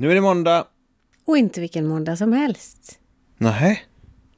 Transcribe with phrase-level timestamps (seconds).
[0.00, 0.64] Nu är det måndag.
[1.26, 2.98] Och inte vilken måndag som helst.
[3.38, 3.84] Nej.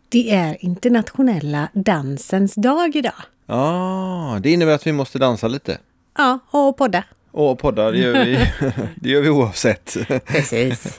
[0.08, 3.14] Det är internationella dansens dag idag.
[3.46, 5.78] Ja, det innebär att vi måste dansa lite.
[6.18, 7.04] Ja, och podda.
[7.30, 8.38] Och podda, det gör vi,
[8.96, 9.96] det gör vi oavsett.
[10.25, 10.98] Precis.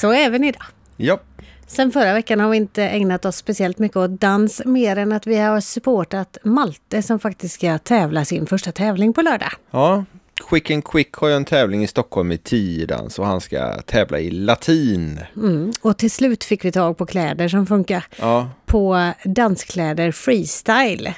[0.00, 0.64] Så även idag.
[0.96, 1.20] Ja,
[1.66, 5.26] Sen förra veckan har vi inte ägnat oss speciellt mycket åt dans mer än att
[5.26, 9.52] vi har supportat Malte som faktiskt ska tävla sin första tävling på lördag.
[9.70, 10.04] ja.
[10.48, 14.18] Quick and Quick har ju en tävling i Stockholm i tiodans och han ska tävla
[14.20, 15.20] i latin.
[15.36, 15.72] Mm.
[15.82, 18.04] Och till slut fick vi tag på kläder som funkar.
[18.18, 21.14] Ja, På danskläder Freestyle.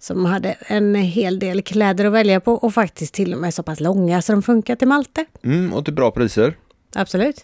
[0.00, 3.62] Som hade en hel del kläder att välja på och faktiskt till och med så
[3.62, 5.24] pass långa så de funkar till Malte.
[5.44, 6.56] mm, och till bra priser.
[6.94, 7.36] Absolut.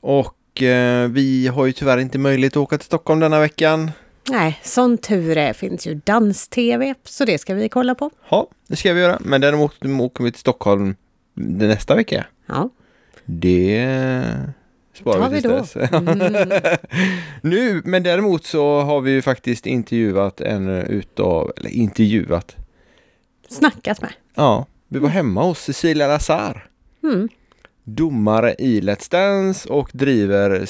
[0.00, 3.90] Och eh, vi har ju tyvärr inte möjlighet att åka till Stockholm denna veckan.
[4.30, 8.10] Nej, som tur är finns ju dans-tv, så det ska vi kolla på.
[8.30, 9.18] Ja, det ska vi göra.
[9.20, 10.96] Men däremot åker vi till Stockholm
[11.34, 12.26] nästa vecka.
[12.46, 12.68] Ja,
[13.24, 13.86] Det
[14.94, 15.48] sparar vi vi då.
[15.48, 15.74] dess.
[17.42, 22.56] nu, men däremot så har vi ju faktiskt intervjuat en utav, eller intervjuat,
[23.48, 24.12] snackat med.
[24.34, 26.66] ja, vi var hemma hos Cecilia Lazar.
[27.02, 27.28] Mm.
[27.84, 30.66] Domare i Let's Dance och driver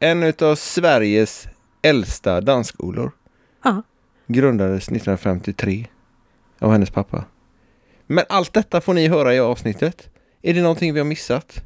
[0.00, 1.46] en utav Sveriges
[1.84, 3.12] äldsta dansskolor.
[3.64, 3.82] Ja.
[4.26, 5.86] Grundades 1953
[6.58, 7.24] av hennes pappa.
[8.06, 10.08] Men allt detta får ni höra i avsnittet.
[10.42, 11.62] Är det någonting vi har missat?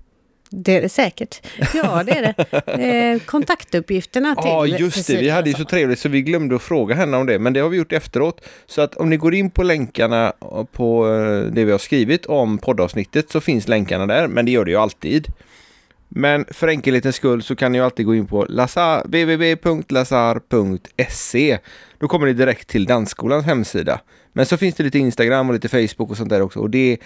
[0.50, 1.46] Det är det säkert.
[1.74, 2.62] Ja, det är det.
[2.88, 5.16] Eh, kontaktuppgifterna till Ja, just det.
[5.16, 7.38] Vi hade ju så trevligt så vi glömde att fråga henne om det.
[7.38, 8.40] Men det har vi gjort efteråt.
[8.66, 10.32] Så att om ni går in på länkarna
[10.72, 14.28] på eh, det vi har skrivit om poddavsnittet så finns länkarna där.
[14.28, 15.28] Men det gör det ju alltid.
[16.08, 19.02] Men för enkelhetens skull så kan ni alltid gå in på lazar,
[20.28, 21.58] www.lazar.se.
[21.98, 24.00] Då kommer ni direkt till Dansskolans hemsida.
[24.32, 26.60] Men så finns det lite Instagram och lite Facebook och sånt där också.
[26.60, 26.98] Och det,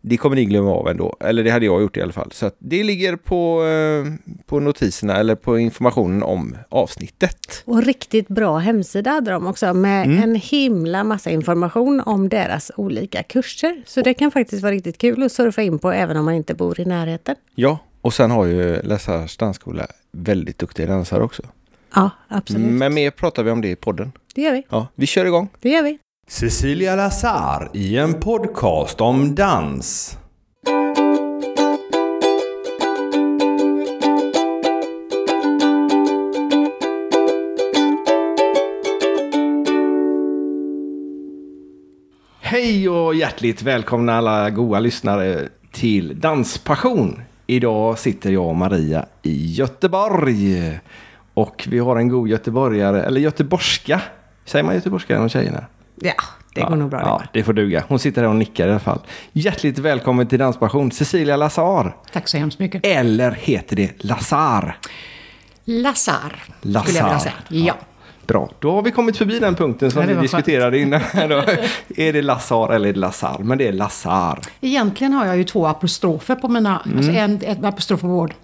[0.00, 1.16] det kommer ni glömma av ändå.
[1.20, 2.32] Eller det hade jag gjort i alla fall.
[2.32, 4.04] Så det ligger på, eh,
[4.46, 7.62] på notiserna eller på informationen om avsnittet.
[7.64, 10.22] Och riktigt bra hemsida hade de också med Mm.
[10.22, 13.82] en himla massa information om deras olika kurser.
[13.86, 16.54] Så det kan faktiskt vara riktigt kul att surfa in på även om man inte
[16.54, 17.36] bor i närheten.
[17.54, 21.42] Ja, och sen har ju Läsars dansskola väldigt duktiga dansare också.
[21.94, 22.72] Ja, absolut.
[22.72, 24.12] Men mer pratar vi om det i podden.
[24.34, 24.66] Det gör vi.
[24.68, 25.48] Ja, vi kör igång.
[25.60, 25.98] Det gör vi.
[26.28, 30.18] Cecilia Lazar i en podcast om dans.
[42.40, 47.22] Hej och hjärtligt välkomna alla goa lyssnare till Danspassion.
[47.50, 50.78] Idag sitter jag och Maria i Göteborg.
[51.34, 54.00] Och vi har en god göteborgare, eller göteborgska.
[54.44, 55.64] Säger man göteborgska om tjejerna?
[55.94, 56.12] Ja,
[56.54, 57.00] det går nog bra.
[57.00, 57.84] Ja, det får duga.
[57.88, 59.00] Hon sitter här och nickar i alla fall.
[59.32, 61.96] Hjärtligt välkommen till Danspassion, Cecilia Lazar.
[62.12, 62.86] Tack så hemskt mycket.
[62.86, 64.78] Eller heter det Lazar?
[65.64, 66.82] Lazar, Lazar.
[66.82, 67.34] skulle jag vilja säga.
[67.48, 67.74] Ja.
[68.28, 71.00] Bra, då har vi kommit förbi den punkten som det vi diskuterade innan.
[71.96, 73.38] Är det Lazar eller är det Lazar?
[73.38, 74.40] Men det är Lazar.
[74.60, 76.82] Egentligen har jag ju två apostrofer på mina...
[76.86, 76.96] Mm.
[76.98, 78.34] Alltså en ett apostrof på båda.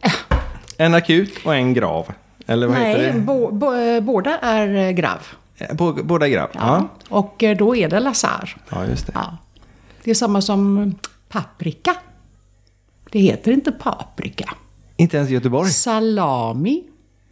[0.78, 2.06] En akut och en grav.
[2.46, 3.20] Eller vad heter Nej, det?
[3.20, 5.18] bo, bo, eh, båda är eh, grav.
[5.58, 6.48] Eh, Bå- Båda är grav?
[6.52, 6.60] Ja.
[6.60, 6.88] Ja.
[7.08, 8.56] Och eh, då är det Lazar.
[8.70, 9.12] ja, just det.
[9.14, 9.36] Ja.
[10.04, 10.94] Det är samma som
[11.28, 11.96] paprika.
[13.10, 14.50] Det heter inte paprika.
[14.96, 15.70] Inte ens Göteborg?
[15.70, 16.82] Salami.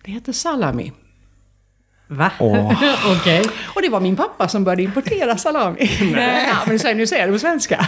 [0.05, 0.93] Det heter salami.
[2.07, 2.31] Va?
[3.21, 3.45] Okej.
[3.75, 5.91] Och det var min pappa som började importera salami.
[6.15, 6.49] Nej.
[6.49, 7.87] Ja, men nu säger jag det på svenska.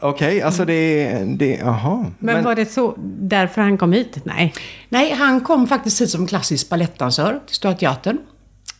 [0.00, 1.24] Okej, alltså det är...
[1.24, 2.06] Det, jaha.
[2.18, 4.18] Men, var det så därför han kom hit?
[4.24, 4.54] Nej.
[4.88, 8.18] Nej, han kom faktiskt hit som klassisk balettdansör till Stora Teatern.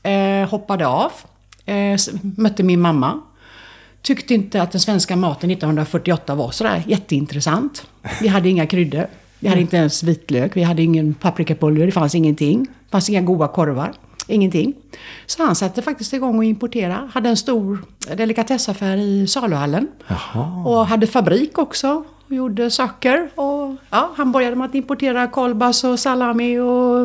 [0.02, 1.12] Eh, hoppade av.
[1.66, 1.96] Eh,
[2.36, 3.20] mötte min mamma.
[4.02, 7.86] Tyckte inte att den svenska maten 1948 var sådär jätteintressant.
[8.20, 9.06] Vi hade inga kryddor.
[9.42, 10.56] Vi hade inte ens vitlök.
[10.56, 11.86] Vi hade ingen paprikapulver.
[11.86, 12.62] Det fanns ingenting.
[12.62, 13.92] Det fanns inga goda korvar.
[14.26, 14.74] Ingenting.
[15.26, 17.10] Så han satte faktiskt igång och importera.
[17.14, 17.84] Hade en stor
[18.16, 19.88] delikatessaffär i saluhallen.
[20.64, 22.04] Och hade fabrik också.
[22.32, 23.28] Och gjorde saker.
[23.34, 27.02] Och ja, han började med att importera kolbas och salami och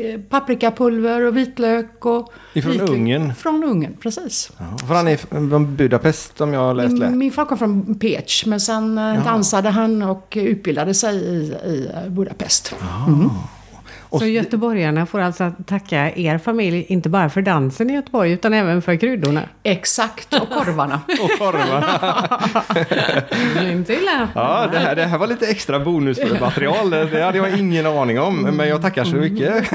[0.00, 2.04] eh, paprikapulver och vitlök.
[2.06, 2.90] Och Ifrån vitlök.
[2.90, 3.34] Ungern?
[3.34, 4.50] Från Ungern, precis.
[4.58, 7.12] Ja, för han är från Budapest om jag har läst rätt.
[7.12, 12.10] Min far kom från Pech, men sen eh, dansade han och utbildade sig i, i
[12.10, 12.74] Budapest.
[14.18, 18.82] Så göteborgarna får alltså tacka er familj, inte bara för dansen i Göteborg, utan även
[18.82, 19.42] för kryddorna?
[19.62, 21.00] Exakt, och korvarna.
[21.08, 21.88] Och korvarna.
[23.72, 24.28] inte illa.
[24.34, 26.90] Ja, det här, det här var lite extra bonusmaterial.
[26.90, 28.42] Det hade jag ingen aning om.
[28.42, 29.70] Men jag tackar så mycket.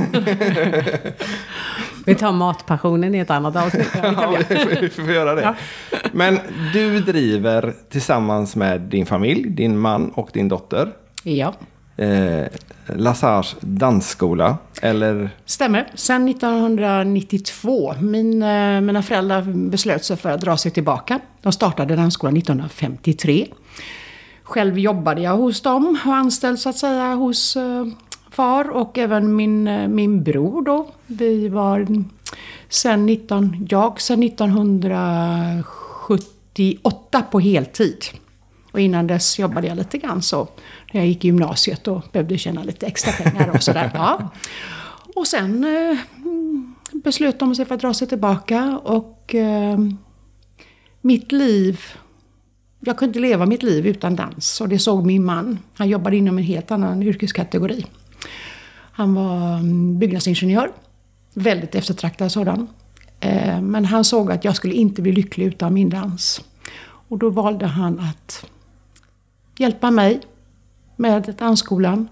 [2.05, 3.89] Vi tar matpassionen i ett annat avsnitt.
[4.03, 4.37] Ja,
[4.81, 5.55] vi får göra det.
[6.11, 6.39] Men
[6.73, 10.91] du driver tillsammans med din familj, din man och din dotter
[11.23, 11.53] Ja,
[11.97, 12.45] Eh,
[12.95, 15.29] Lazars dansskola, eller?
[15.45, 15.91] stämmer.
[15.95, 17.93] Sen 1992.
[17.99, 21.19] Min, eh, mina föräldrar beslöt sig för att dra sig tillbaka.
[21.41, 23.47] De startade dansskolan 1953.
[24.43, 27.85] Själv jobbade jag hos dem, var anställd så att säga hos eh,
[28.31, 30.87] far och även min, eh, min bror då.
[31.05, 31.87] Vi var
[32.69, 38.05] sen 19, jag sen 1978 på heltid.
[38.71, 40.47] Och innan dess jobbade jag lite grann så
[40.93, 43.91] när jag gick i gymnasiet och behövde tjäna lite extra pengar och sådär.
[43.93, 44.31] Ja.
[45.15, 45.97] Och sen eh,
[46.93, 49.79] beslöt de sig för att dra sig tillbaka och eh,
[51.01, 51.79] mitt liv
[52.79, 55.59] jag kunde leva mitt liv utan dans och det såg min man.
[55.73, 57.85] Han jobbade inom en helt annan yrkeskategori.
[58.91, 60.71] Han var mm, byggnadsingenjör.
[61.33, 62.67] Väldigt eftertraktad sådan.
[63.19, 66.41] Eh, Men han såg att jag skulle inte bli lycklig utan min dans.
[67.07, 68.45] Och då valde han att
[69.57, 70.21] hjälpa mig
[70.95, 72.07] med dansskolan.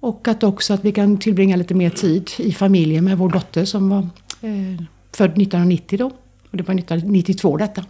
[0.00, 3.64] Och att också att vi kan tillbringa lite mer tid i familjen med vår dotter
[3.64, 3.98] som var
[4.40, 4.82] eh,
[5.12, 6.06] född 1990 då.
[6.50, 7.84] Och det var 1992 detta.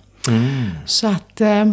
[0.86, 1.64] Så att eh,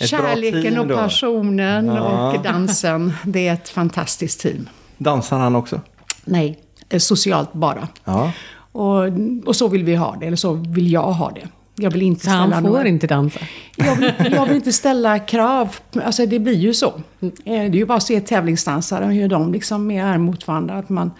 [0.00, 2.32] kärleken och passionen Ja.
[2.32, 4.68] och dansen, det är ett fantastiskt team.
[4.98, 5.80] Dansar han också?
[6.24, 7.88] Nej, eh, socialt bara.
[8.04, 8.32] Ja.
[8.72, 9.02] Och,
[9.46, 11.48] och så vill vi ha det, eller så vill jag ha det.
[11.78, 12.88] Jag vill inte Så han ställa får några...
[12.88, 13.40] inte dansa.
[13.76, 15.76] Jag vill, jag vill inte ställa krav.
[16.04, 16.86] Alltså det blir ju så.
[17.20, 20.78] Eh, Det är ju bara att se tävlingsdansare, hur de liksom är mot varandra.
[20.78, 21.10] Att man,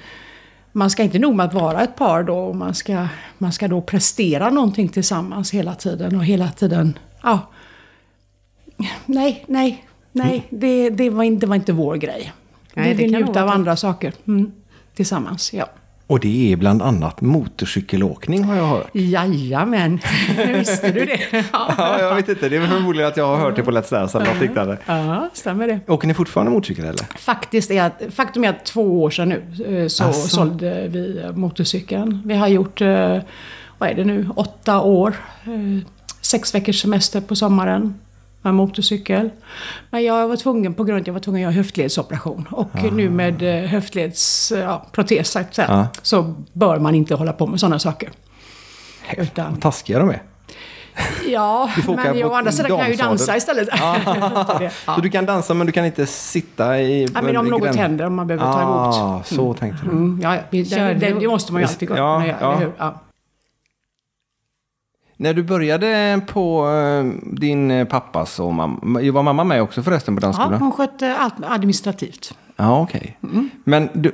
[0.73, 3.07] man ska inte nog med att vara ett par då, och man ska,
[3.39, 7.51] man ska då prestera någonting tillsammans hela tiden och hela tiden, ja.
[9.07, 12.33] Nej, nej, nej, det, det, var, inte, det var inte vår grej.
[12.75, 14.13] Nej, vi det vill njuta av andra saker.
[14.27, 14.53] Mm.
[14.95, 15.67] Tillsammans, ja.
[16.09, 18.87] Och det är bland annat motorcykelåkning har jag hört.
[18.93, 20.01] Jajamän,
[20.55, 21.21] visste du det?
[21.53, 22.49] Ja, jag vet inte.
[22.49, 24.79] Det är förmodligen att jag har hört det på Let's Dance eller något liknande.
[24.87, 25.81] Ja, stämmer det.
[25.87, 27.19] Åker ni fortfarande motorcykel eller?
[27.19, 29.43] Faktiskt är att, faktum är att två år sedan nu
[29.83, 30.29] eh, så Asså.
[30.29, 32.23] sålde vi eh, motorcykeln.
[32.25, 33.19] Vi har gjort, eh,
[33.79, 35.17] vad är det nu, åtta år.
[36.21, 37.95] Sex veckors semester på sommaren
[38.47, 39.31] med motorcykel.
[39.91, 42.49] Men jag var tvungen, på grund av att jag var tvungen att göra höftledsoperation.
[42.51, 45.87] Och nu med eh, höftledsprotes ja, så, Ah.
[46.03, 48.11] så bör man inte hålla på med sådana saker.
[49.17, 50.23] Utan, Vad taskiga de är.
[51.29, 53.69] ja, men å på andra sidan kan jag ju dansa istället.
[54.59, 54.95] Det, ja.
[54.95, 57.07] Så du kan dansa men du kan inte sitta i...
[57.15, 58.95] Ja, men om något gräns- händer, om man behöver ta emot.
[58.95, 59.91] Ah, så tänkte du.
[59.91, 62.55] Mm, ja, ja, det, det, det måste man ju alltid kunna göra, ja.
[62.57, 62.73] hur?
[62.79, 63.01] Ja.
[65.17, 70.17] När du började på eh, din eh, pappas och mamma, var mamma med också förresten
[70.17, 70.61] på ja, dansskolan?
[70.61, 72.35] hon skötte allt administrativt.
[72.57, 73.19] Ja, okej.
[73.65, 74.13] Men du,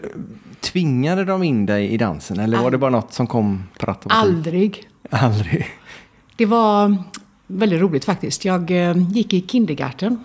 [0.61, 4.15] tvingade de in dig i dansen eller var det bara något som kom pratt och
[4.15, 4.89] Aldrig.
[5.11, 5.67] Aldrig.
[6.37, 6.97] Det var
[7.47, 8.45] väldigt roligt faktiskt.
[8.45, 10.25] Jag eh, gick i kindergarten.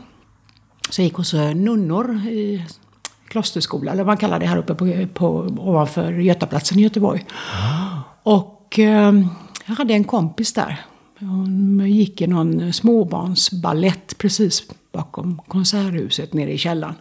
[0.90, 2.66] Så jag gick hos nunnor i
[3.28, 5.28] klosterskola, eller vad man kallar det här uppe på, på,
[5.58, 7.26] ovanför Götaplatsen i Göteborg.
[8.24, 9.14] Och eh,
[9.68, 10.86] jag hade en kompis där.
[11.19, 16.96] Hon gick i någon småbarnsballett precis bakom konserthuset nere i källaren.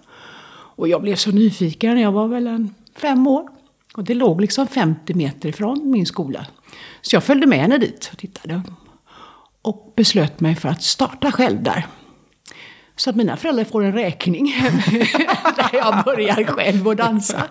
[0.76, 3.48] Och jag blev så nyfiken, jag var väl en fem år.
[3.94, 6.46] Och det låg liksom 50 meter ifrån min skola.
[7.02, 8.62] Så jag följde med henne dit och tittade.
[9.62, 11.86] Och beslöt mig för att starta själv där.
[12.96, 14.44] Så att mina föräldrar får en räkning
[15.56, 17.42] där jag börjar själv att dansa.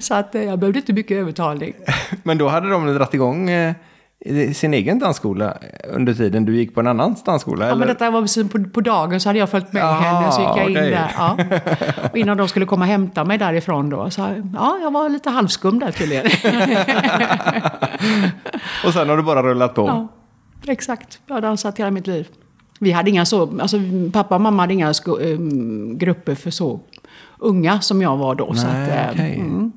[0.00, 1.74] Så att eh, jag behövde inte mycket övertalning.
[2.22, 3.74] Men då hade de dragit igång eh,
[4.54, 5.58] sin egen dansskola
[5.94, 7.64] under tiden du gick på en annan dansskola?
[7.64, 7.78] Ja, eller?
[7.78, 10.40] men detta var precis på, på dagen så hade jag följt med Aha, henne så
[10.40, 10.90] gick jag in okej.
[10.90, 11.12] där.
[11.16, 11.38] Ja.
[12.10, 14.10] Och innan de skulle komma och hämta mig därifrån då.
[14.10, 14.20] Så
[14.54, 16.26] ja, jag var lite halvskum där tydligen.
[18.86, 19.86] Och sen har du bara rullat på?
[19.86, 20.08] Ja,
[20.72, 21.20] exakt.
[21.26, 22.28] Jag har dansat hela mitt liv.
[22.80, 23.80] Vi hade inga så, alltså
[24.12, 25.38] pappa och mamma hade inga sko, eh,
[25.96, 26.80] grupper för så
[27.38, 28.54] unga som jag var då.
[28.54, 29.34] så Nej, att, eh, okej.
[29.34, 29.72] mm.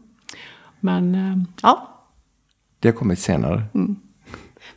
[0.79, 2.03] Men eh, ja,
[2.79, 3.63] Det har kommit senare.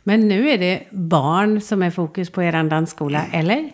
[0.03, 3.71] Men nu är det barn som är fokus på er dansskola, eller?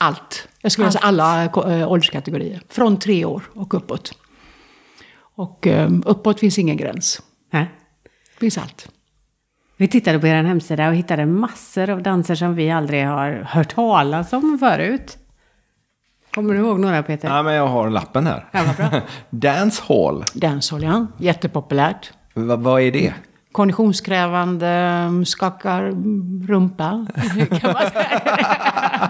[0.00, 0.48] allt.
[0.60, 2.62] Jag skulle säga alla äh, ålderskategorier.
[2.68, 4.18] Från tre år och uppåt.
[5.16, 7.22] Och eh, uppåt finns ingen gräns.
[7.50, 7.70] Nej.
[8.38, 8.88] finns allt.
[9.80, 13.74] Vi tittade på er hemsida och hittade massor av danser som vi aldrig har hört
[13.74, 15.18] talas om förut.
[16.34, 17.28] Kommer du ihåg några Peter?
[17.28, 18.44] Ja, men jag har lappen här.
[18.52, 19.00] Ja, bra.
[19.30, 20.24] Dance Hall.
[20.34, 21.06] Dancehall, ja.
[21.18, 22.12] Jättepopulärt.
[22.34, 23.14] Va, vad är det?
[23.52, 25.82] Konditionskrävande, skakar
[26.48, 27.06] rumpa.
[27.60, 28.20] kan man säga.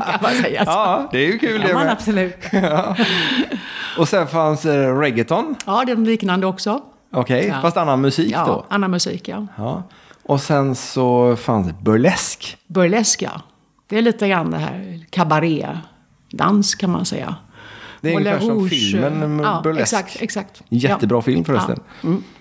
[0.07, 0.71] kan man säga så.
[0.71, 1.93] Ja, det är ju kul Ja, det man, med.
[1.93, 2.37] absolut.
[3.99, 5.55] Och sen fanns eh, reggaeton.
[5.67, 6.81] Ja, det är liknande också.
[7.13, 7.61] Okej, Ja.
[7.63, 8.65] fast annan musik Ja, då.
[8.69, 9.47] annan musik, ja.
[9.57, 9.83] Ja.
[10.31, 12.57] Och sen så fanns burlesk.
[12.67, 13.43] Burlesk, ja.
[13.89, 15.69] Det är lite grann det här kabaré.
[16.31, 17.35] dans kan man säga.
[18.01, 19.47] Det är ungefär som Moulin filmen Rouge.
[19.47, 19.83] Ja, Burlesk.
[19.83, 20.63] exakt, exakt.
[20.69, 21.23] Jättebra Ja.
[21.23, 21.81] film förresten.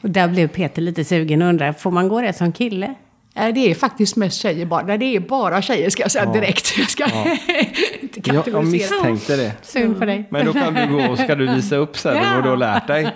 [0.02, 2.94] Och där blev Peter lite sugen och undrar, får man gå det som kille?
[3.36, 4.84] Nej, Det är faktiskt mest tjejer bara.
[4.84, 6.74] Nej, det är bara tjejer ska jag säga direkt.
[6.78, 8.62] Jag ska inte Jag, jag kategorisera.
[9.04, 9.52] misstänkte det.
[9.62, 10.28] Synd för dig.
[10.32, 12.32] Men då kan du gå och ska du visa upp sen Ja.
[12.36, 13.16] vad du har lärt dig.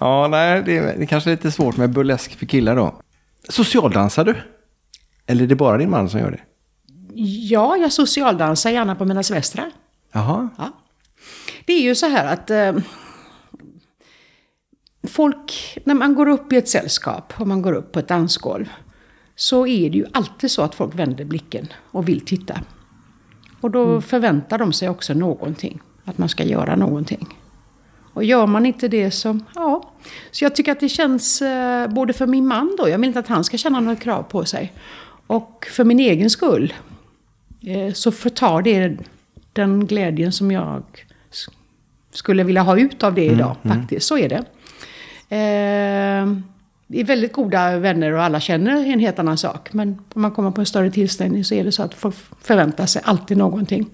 [0.00, 3.00] ja, nej, det är, det är kanske lite svårt med burlesk för killar då.
[3.48, 4.36] Socialdansar du?
[5.26, 6.40] Eller är det bara din man som gör det?
[7.14, 9.70] Ja, jag socialdansar gärna på mina semestrar.
[10.12, 10.48] Jaha.
[10.58, 10.72] Ja.
[11.66, 12.72] Det är ju så här att eh,
[15.08, 18.68] folk, när man går upp i ett sällskap och man går upp på ett dansgolv
[19.36, 22.60] så är det ju alltid så att folk vänder blicken och vill titta.
[23.60, 27.39] Och då förväntar de sig också någonting, att man ska göra någonting.
[28.12, 29.92] Och gör man inte det så, ja.
[30.30, 33.18] Så jag tycker att det känns, eh, både för min man då, jag vill inte
[33.18, 34.72] att han ska känna några krav på sig.
[35.26, 36.74] Och för min egen skull,
[37.66, 38.96] eh, så förtar det
[39.52, 40.82] den glädjen som jag
[42.12, 43.56] skulle vilja ha ut av det idag.
[43.62, 44.44] Faktiskt, så är det.
[45.36, 46.26] Eh,
[46.86, 49.72] vi är väldigt goda vänner och alla känner en helt annan sak.
[49.72, 52.86] Men om man kommer på en större tillställning så är det så att folk förväntar
[52.86, 53.86] sig alltid någonting.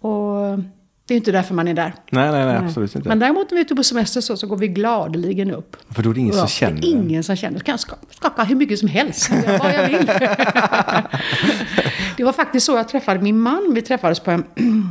[0.00, 0.58] Och
[1.06, 1.94] det är inte därför man är där.
[2.10, 3.08] Nej, nej, nej, absolut inte.
[3.08, 5.76] Men däremot när vi är ute på semester så, så går vi gladeligen upp.
[5.90, 7.58] För då är det ingen som Ja, känner det är ingen som känner.
[7.58, 9.30] Så kan jag skaka hur mycket som helst.
[9.46, 10.06] Jag vad jag vill.
[12.16, 13.72] det var faktiskt så jag träffade min man.
[13.74, 14.44] Vi träffades på, en,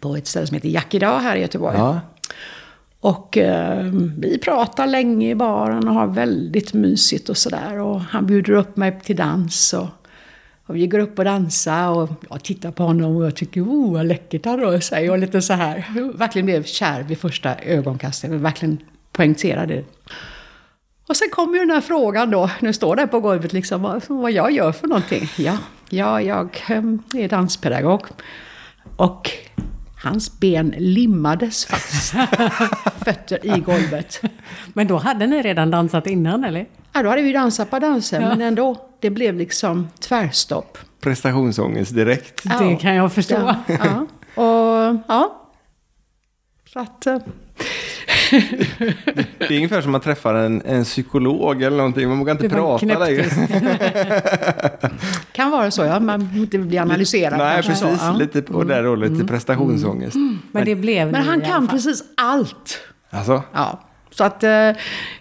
[0.00, 1.76] på ett ställe som heter Jack idag här i Göteborg.
[1.76, 2.00] Ja.
[3.00, 3.84] Och eh,
[4.18, 7.78] vi pratar länge i baren och har väldigt mysigt och sådär.
[7.78, 9.72] Och han bjuder upp mig till dans.
[9.72, 9.86] Och,
[10.70, 13.92] och vi går upp och dansar och jag tittar på honom och jag tycker oh
[13.92, 15.10] vad läckert han rör sig.
[15.10, 15.84] Och lite så här.
[16.18, 18.30] Verkligen blev kär vid första ögonkastet.
[18.30, 18.78] Jag verkligen
[19.12, 19.84] poängtera det.
[21.06, 24.02] Och sen kommer ju den här frågan då, nu står där på golvet liksom, vad,
[24.08, 25.28] vad jag gör för någonting.
[25.38, 25.58] Ja,
[25.88, 28.02] ja jag em, är danspedagog.
[28.96, 29.30] Och
[30.02, 32.14] hans ben limmades fast,
[33.04, 34.22] fötter i golvet.
[34.72, 36.66] Men då hade ni redan dansat innan eller?
[36.92, 40.78] Ja, då hade vi dansat på dansen, men ändå, det blev liksom tvärstopp.
[41.00, 42.42] Prestationsångest direkt.
[42.58, 43.34] Det kan jag förstå.
[43.34, 44.06] Ja, ja.
[44.42, 45.36] Och ja.
[46.72, 47.06] Så att...
[47.06, 47.18] eh,
[49.38, 52.08] Det är ungefär som att man träffar en, en psykolog eller någonting.
[52.08, 53.24] Man vågar inte prata längre.
[55.32, 56.00] kan vara så, ja.
[56.00, 57.38] Man inte bli analyserad.
[57.38, 57.98] Nej, kanske precis.
[58.00, 58.08] Så, ja.
[58.08, 58.18] Mm.
[58.20, 60.16] Lite på det då, lite prestationsångest.
[60.52, 62.78] Men det blev Men han kan precis allt.
[63.10, 63.80] Alltså, Ja,
[64.10, 64.68] så att eh,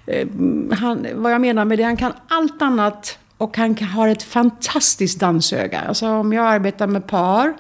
[0.06, 0.28] eh,
[0.72, 5.20] han, vad jag menar med det, han kan allt annat och han har ett fantastiskt
[5.20, 5.80] dansöga.
[5.80, 7.54] Alltså om jag arbetar med par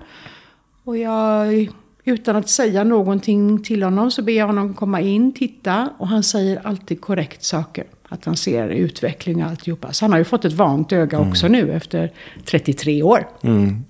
[0.84, 1.70] och jag
[2.04, 6.24] utan att säga någonting till honom så ber jag honom komma in, titta och han
[6.24, 7.84] säger alltid korrekt saker.
[8.10, 9.94] Att han ser utveckling och alltihopa.
[9.94, 12.12] Så han har ju fått ett vant öga också nu efter
[12.46, 13.28] 33 år.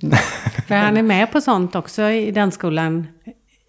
[0.67, 3.08] För han är med på sånt också i den skolan.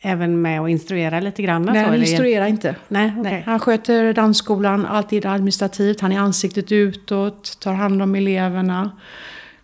[0.03, 1.63] Även med att instruera lite grann?
[1.63, 2.75] Nej, han instruerar inte.
[2.89, 3.33] Nej, okej.
[3.33, 6.01] Nej, han sköter dansskolan, alltid administrativt.
[6.01, 8.91] Han är ansiktet utåt, tar hand om eleverna,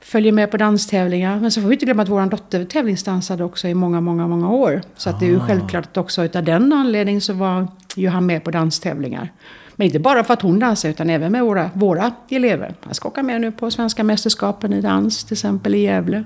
[0.00, 1.40] följer med på danstävlingar.
[1.40, 4.50] Men så får vi inte glömma att vår dotter tävlingsdansade också i många, många, många
[4.50, 4.83] år.
[4.97, 8.26] Så att det är ju självklart att också utav den anledningen så var ju han
[8.26, 9.33] med på danstävlingar.
[9.76, 12.75] Men inte bara för att hon dansar utan även med våra, våra elever.
[12.81, 16.25] Han ska åka med nu på svenska mästerskapen i dans, till exempel i Gävle.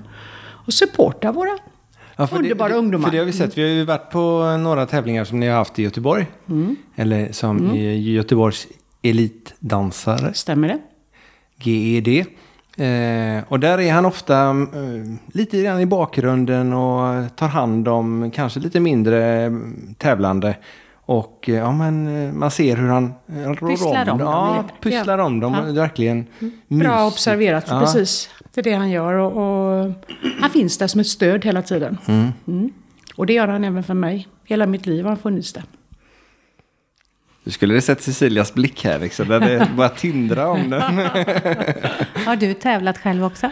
[0.65, 1.57] Och supporta våra
[2.21, 3.05] Ja, för Underbara det, ungdomar.
[3.05, 3.57] För det har vi sett.
[3.57, 6.25] Vi har ju varit på några tävlingar som ni har haft i Göteborg.
[6.49, 6.75] Mm.
[6.95, 8.67] Eller som i Göteborgs
[9.01, 10.79] elitdansare, Stämmer det?
[11.63, 12.07] GED.
[12.77, 14.55] Eh, och där är han ofta eh,
[15.33, 19.51] lite grann i bakgrunden och tar hand om kanske lite mindre eh,
[19.97, 20.55] tävlande.
[21.05, 23.13] Och eh, ja, men eh, man ser hur han
[23.69, 25.53] Pysslar om dem Ja, pysslar om dem.
[25.67, 25.73] Ja.
[25.73, 27.01] Verkligen Bra mysigt.
[27.13, 27.79] observerat, Ja.
[27.79, 28.29] precis.
[28.53, 29.13] Det är det han gör.
[29.13, 29.93] Och, och
[30.39, 31.97] han finns där som ett stöd hela tiden.
[32.47, 32.73] Mm.
[33.15, 34.27] Och det gör han även för mig.
[34.45, 35.63] Hela mitt liv har han funnits där.
[37.43, 39.27] Du skulle ha sett Cecilias blick här liksom.
[39.27, 40.81] Det bara tindra om den.
[42.25, 43.51] Har du tävlat själv också?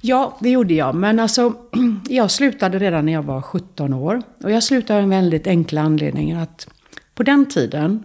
[0.00, 0.94] Ja, det gjorde jag.
[0.94, 1.54] Men alltså,
[2.08, 4.22] jag slutade redan när jag var 17 år.
[4.44, 6.32] Och jag slutade av en väldigt enkla anledning.
[6.32, 6.68] Att
[7.14, 8.04] på den tiden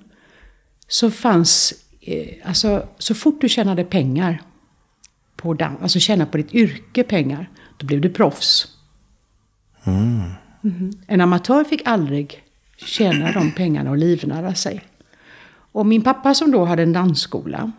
[0.88, 4.42] så fanns, eh, alltså så fort du tjänade pengar,
[5.44, 8.68] på dan- alltså tjäna på ditt yrke pengar, då blev du proffs.
[10.62, 10.92] Mhm.
[11.08, 12.44] En amatör fick aldrig
[12.78, 14.82] tjäna de pengarna och livnära sig.
[15.72, 17.72] Och min pappa som då hade en dansskola,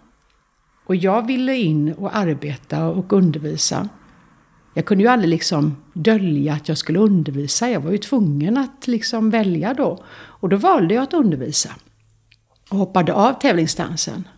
[0.86, 3.88] och jag ville in och arbeta och undervisa.
[4.74, 7.70] Jag kunde ju aldrig liksom dölja att jag skulle undervisa.
[7.70, 10.04] Jag var ju tvungen att liksom välja då.
[10.14, 11.70] Och då valde jag att undervisa.
[12.70, 14.28] Och hoppade av tävlingsdansen.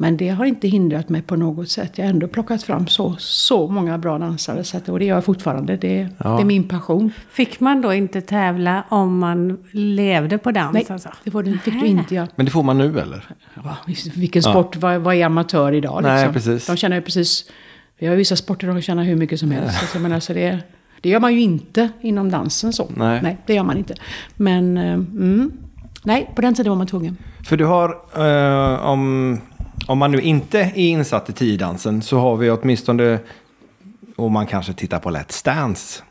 [0.00, 1.98] Men det har inte hindrat mig på något sätt.
[1.98, 4.64] Jag har ändå plockat fram så, så många bra dansare.
[4.64, 5.76] Så att, och det gör jag fortfarande.
[5.76, 6.30] Det, Ja.
[6.30, 7.12] det är min passion.
[7.30, 10.74] Fick man då inte tävla om man levde på dans?
[10.74, 11.08] Nej, alltså?
[11.24, 12.28] det får du, fick du inte göra.
[12.36, 13.24] Men det får man nu eller?
[13.54, 13.76] Ja,
[14.14, 16.02] vilken sport, vad, vad är amatör idag?
[16.02, 16.14] Liksom?
[16.14, 16.66] Nej, precis.
[16.66, 17.50] De tjänar ju precis...
[17.98, 19.78] Vi har ju vissa sporter där de tjänar hur mycket som helst.
[19.80, 20.58] Alltså, men alltså det,
[21.00, 22.90] det gör man ju inte inom dansen så.
[22.96, 23.36] Nej.
[23.46, 23.94] det gör man inte.
[24.36, 25.52] Men, eh, mm,
[26.04, 27.16] nej, på den tiden var man tvungen.
[27.44, 29.40] För du har, eh, om,
[29.86, 33.18] om man nu inte är insatt i tiodansen så har vi åtminstone,
[34.16, 36.02] och man kanske tittar på Let's Dance,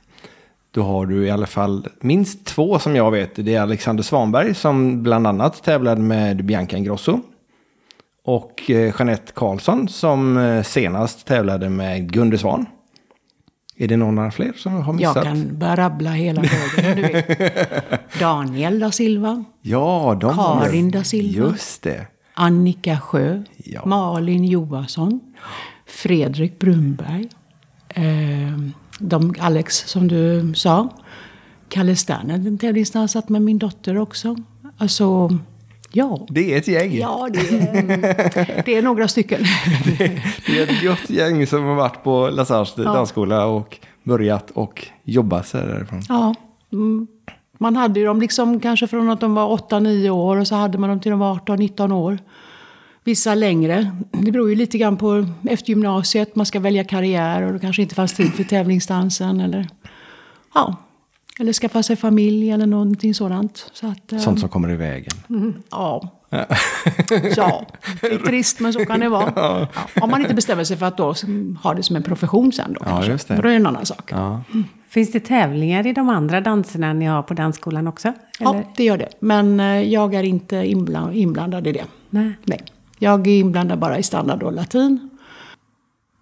[0.72, 3.32] då har du i alla fall minst två som jag vet.
[3.36, 7.20] Det är Alexander Svanberg som bland annat tävlade med Bianca Ingrosso.
[8.24, 12.66] Och eh, Jeanette Karlsson som eh, senast tävlade med Gunde Svan.
[13.80, 15.16] Är det några fler som har missat?
[15.16, 17.24] Jag kan börja rabbla hela vägen.
[18.20, 21.48] Daniel da Silva, Ja, de Karin da Silva.
[21.48, 22.08] Just det.
[22.39, 23.86] Annika Sjö, Ja.
[23.86, 25.20] Malin Johansson,
[25.86, 27.29] Fredrik Brunberg,
[27.89, 28.03] eh,
[29.00, 30.89] de, Alex som du sa,
[31.70, 34.36] Kalle Sterner, en tävlingsdansat med min dotter också.
[34.77, 35.29] Alltså,
[35.91, 36.25] ja.
[36.29, 36.98] Det är ett gäng.
[36.98, 39.41] Ja, det är, det är några stycken.
[40.48, 45.44] Det är ett gott gäng som har varit på Lazars dansskola och börjat och jobba
[45.44, 46.01] sig därifrån.
[46.10, 46.36] Ja.
[46.74, 47.08] Mm.
[47.58, 50.78] Man hade ju dem liksom kanske från att de var 8-9 år och så hade
[50.78, 52.20] man dem till de var 18-19 år.
[53.04, 53.92] Vissa längre.
[54.12, 57.82] Det beror ju lite grann på efter gymnasiet, man ska välja karriär och det kanske
[57.82, 59.68] inte fanns tid för tävlingsdansen eller
[60.54, 60.76] ja,
[61.40, 63.70] eller skaffa sig familj eller någonting sådant.
[63.74, 65.14] Så att, eh, Sånt som kommer i vägen.
[65.72, 66.10] Ja.
[67.36, 67.66] ja,
[68.02, 69.34] det är trist men så kan det vara.
[69.36, 69.68] Ja.
[70.02, 71.14] Om man inte bestämmer sig för att då
[71.64, 72.80] ha det som en profession sen då.
[72.86, 73.12] Ja, kanske.
[73.12, 73.36] just det.
[73.36, 74.12] Då är det en annan sak.
[74.12, 74.42] Ja.
[74.89, 78.13] Finns det tävlingar i de andra danserna ni har på dansskolan också?
[78.39, 78.65] Ja, Eller?
[78.77, 79.10] det gör det.
[79.20, 81.86] Men eh, jag är inte inbland, inblandad i det.
[82.10, 82.32] Nej.
[82.44, 82.63] Nej.
[83.00, 85.10] Jag är inblandad bara i standard och latin.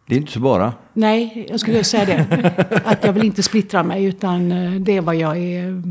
[0.08, 0.74] Det är inte så bara.
[0.94, 2.82] Nej, jag skulle säga det.
[2.86, 5.84] Att jag vill inte splittra mig utan eh, det är vad jag är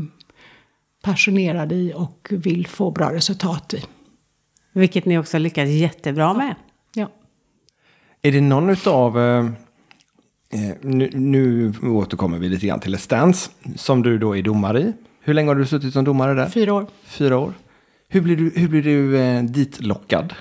[1.03, 3.83] passionerad i och vill få bra resultat i.
[4.73, 6.55] Vilket ni också lyckas jättebra med.
[6.93, 7.09] Ja.
[8.21, 9.17] Är det någon utav...
[10.49, 13.49] Eh, nu, nu återkommer vi lite grann till Let's Dance.
[13.75, 14.93] Som du då är domare i.
[15.21, 16.49] Hur länge har du suttit som domare där?
[16.49, 16.85] Fyra år.
[17.05, 17.53] Fyra år.
[18.09, 20.33] Hur blir du, hur blir du eh, ditlockad?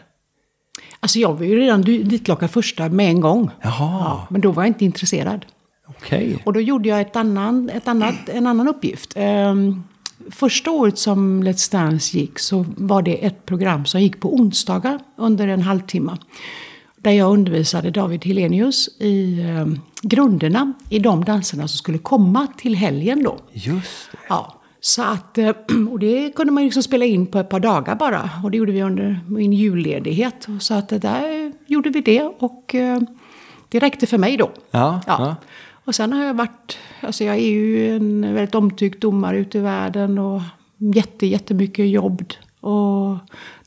[1.01, 3.51] Alltså jag var ju redan ditlockad första med en gång.
[3.63, 5.47] Jaha, Ja, men då var jag inte intresserad.
[5.87, 6.39] okej.
[6.45, 9.13] Och då gjorde jag ett annan, ett annat, en annan uppgift.
[9.17, 9.83] Ehm,
[10.31, 14.99] första året som Let's Dance gick så var det ett program som gick på onsdagar
[15.17, 16.17] under en halvtimme.
[17.05, 22.75] Där jag undervisade David Helenius i ehm, grunderna i de danserna som skulle komma till
[22.75, 23.39] helgen då.
[23.53, 24.19] Just det.
[24.29, 25.51] Ja, så att, eh,
[25.91, 28.31] och det kunde man liksom spela in på ett par dagar bara.
[28.45, 30.47] Och det gjorde vi under min julledighet.
[30.61, 33.01] Så att där gjorde vi det och eh,
[33.69, 34.51] det räckte för mig då.
[34.71, 35.37] Ja, ja.
[35.85, 39.61] Och sen har jag varit, alltså jag är ju en väldigt omtyckt domare ute i
[39.61, 40.41] världen och
[40.79, 42.25] jätte, jättemycket jobb.
[42.61, 43.17] Och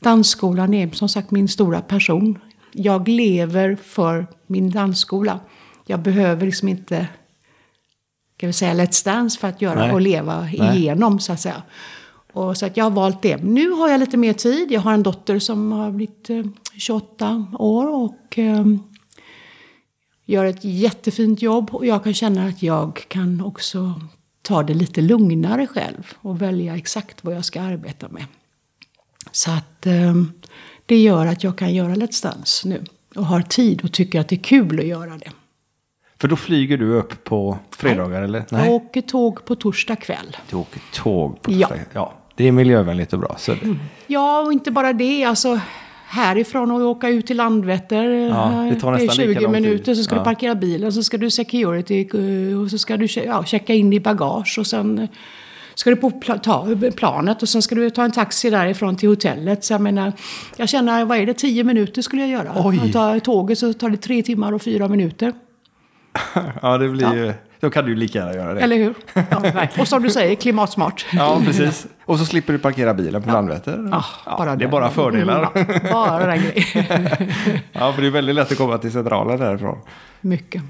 [0.00, 2.38] dansskolan är som sagt min stora passion.
[2.72, 5.40] Jag lever för min dansskola.
[5.86, 7.06] Jag behöver liksom inte
[8.38, 9.92] ska vi säga Let's Dance för att göra Nej.
[9.92, 10.78] och leva Nej.
[10.78, 11.62] igenom så att säga.
[12.32, 13.36] Och så att jag har valt det.
[13.36, 14.72] Nu har jag lite mer tid.
[14.72, 16.44] Jag har en dotter som har blivit eh,
[16.76, 18.66] 28 år och eh,
[20.24, 21.70] gör ett jättefint jobb.
[21.72, 24.00] Och jag kan känna att jag kan också
[24.42, 28.24] ta det lite lugnare själv och välja exakt vad jag ska arbeta med.
[29.32, 30.14] Så att eh,
[30.88, 32.84] det gör att jag kan göra Let's Dance nu.
[33.16, 35.30] Och har tid och tycker att det är kul att göra det.
[36.20, 38.44] För då flyger du upp på fredagar eller?
[38.50, 40.36] Jag åker tåg på torsdag kväll.
[40.50, 41.68] Du åker tåg på Ja.
[41.68, 41.84] fredag.
[41.92, 42.12] ja.
[42.34, 43.34] Det är miljövänligt och bra.
[43.38, 45.24] Så det, Ja, och inte bara det.
[45.24, 45.60] Alltså,
[46.06, 48.04] härifrån och åka ut till Landvetter.
[48.10, 49.62] Ja, det tar nästan 20 lika lång tid.
[49.62, 49.94] minuter.
[49.94, 50.18] Så ska Ja.
[50.18, 53.92] du parkera bilen, så ska du security eh, och så ska du ja, checka in
[53.92, 54.56] i bagage.
[54.58, 55.08] Och sen eh,
[55.78, 59.08] ska du på pla- ta planet och sen ska du ta en taxi därifrån till
[59.08, 59.64] hotellet.
[59.64, 60.12] Så jag menar,
[60.56, 62.52] jag känner, vad är det, 10 minuter skulle jag göra.
[62.56, 62.80] Oj.
[62.84, 65.32] Och ta tåget så tar det 3 timmar och 4 minuter.
[66.62, 67.14] ja, det blir Ja.
[67.14, 67.32] ju...
[67.60, 68.60] Då kan du lika gärna göra det.
[68.60, 68.94] Eller hur?
[69.14, 71.06] Ja, och som du säger, klimatsmart.
[71.12, 71.86] Ja, precis.
[72.04, 73.88] Och så slipper du parkera bilen på Landvetter.
[73.90, 75.50] Ja, Ja, det är bara fördelar.
[75.54, 77.08] Mm, ja, bara den grejen.
[77.72, 79.78] Ja, för det är väldigt lätt att komma till centralen därifrån.
[80.20, 80.62] Mycket.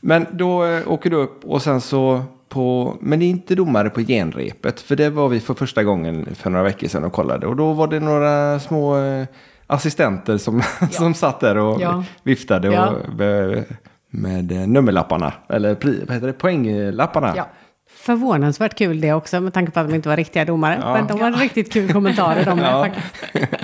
[0.00, 2.96] Men då eh, åker du upp och sen så på...
[3.00, 4.80] Men det är inte domare på genrepet.
[4.80, 7.46] För det var vi för första gången för några veckor sedan och kollade.
[7.46, 9.24] Och då var det några små eh,
[9.66, 12.04] assistenter som, som satt där och Ja.
[12.22, 12.92] viftade Ja.
[13.16, 13.64] med,
[14.10, 15.32] med eh, nummerlapparna.
[15.48, 16.32] Eller vad heter det?
[16.32, 17.32] poänglapparna.
[17.36, 17.46] Ja.
[17.90, 20.78] Förvånansvärt kul det också med tanke på att de inte var riktiga domare.
[20.82, 20.92] Ja.
[20.94, 22.84] Men de var riktigt kul kommentarer de Ja.
[22.84, 23.24] faktiskt.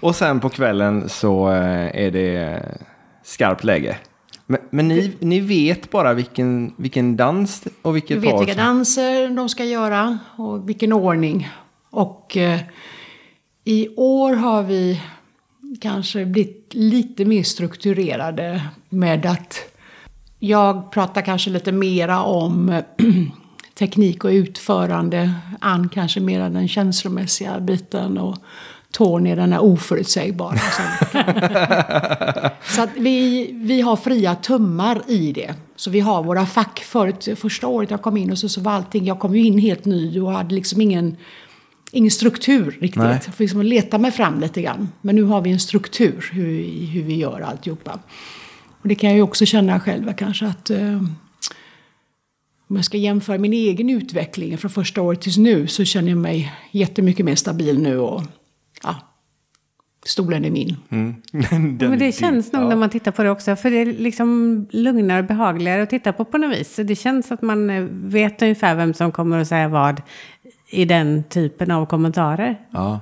[0.00, 2.62] Och sen på kvällen så eh, är det
[3.24, 3.96] skarpt läge.
[4.46, 8.62] Men, men ni, ni vet bara vilken, vilken dans och vilket Vi vet par vilka
[8.62, 11.48] danser de ska göra och vilken ordning.
[11.90, 12.60] Och eh,
[13.64, 15.02] i år har vi
[15.80, 19.58] kanske blivit lite mer strukturerade med att
[20.38, 22.82] jag pratar kanske lite mera om
[23.78, 25.34] teknik och utförande.
[25.60, 28.38] Ann kanske mera den känslomässiga biten och
[28.96, 30.58] Tony den här oförutsägbara.
[32.64, 35.54] Så att vi, vi har fria tummar i det.
[35.76, 36.80] Så vi har våra fack.
[36.80, 39.58] Förut, första året jag kom in och så, så var allting, jag kom ju in
[39.58, 41.16] helt ny och hade liksom ingen,
[41.92, 43.02] ingen struktur riktigt.
[43.02, 43.20] Nej.
[43.24, 44.88] Jag får liksom leta mig fram lite grann.
[45.00, 47.98] Men nu har vi en struktur hur, hur vi gör alltihopa.
[48.82, 51.02] Och det kan jag ju också känna själv kanske att eh,
[52.68, 56.18] om jag ska jämföra min egen utveckling från första året tills nu så känner jag
[56.18, 58.22] mig jättemycket mer stabil nu och
[60.06, 60.76] stolen är min.
[60.88, 62.68] Den Men det känns nog Ja.
[62.68, 63.56] när man tittar på det också.
[63.56, 66.74] För det är liksom lugnare och behagligare att titta på på något vis.
[66.74, 70.02] Så det känns att man eh, vet ungefär vem som kommer att säga vad
[70.70, 72.58] i den typen av kommentarer.
[72.70, 73.00] Ja.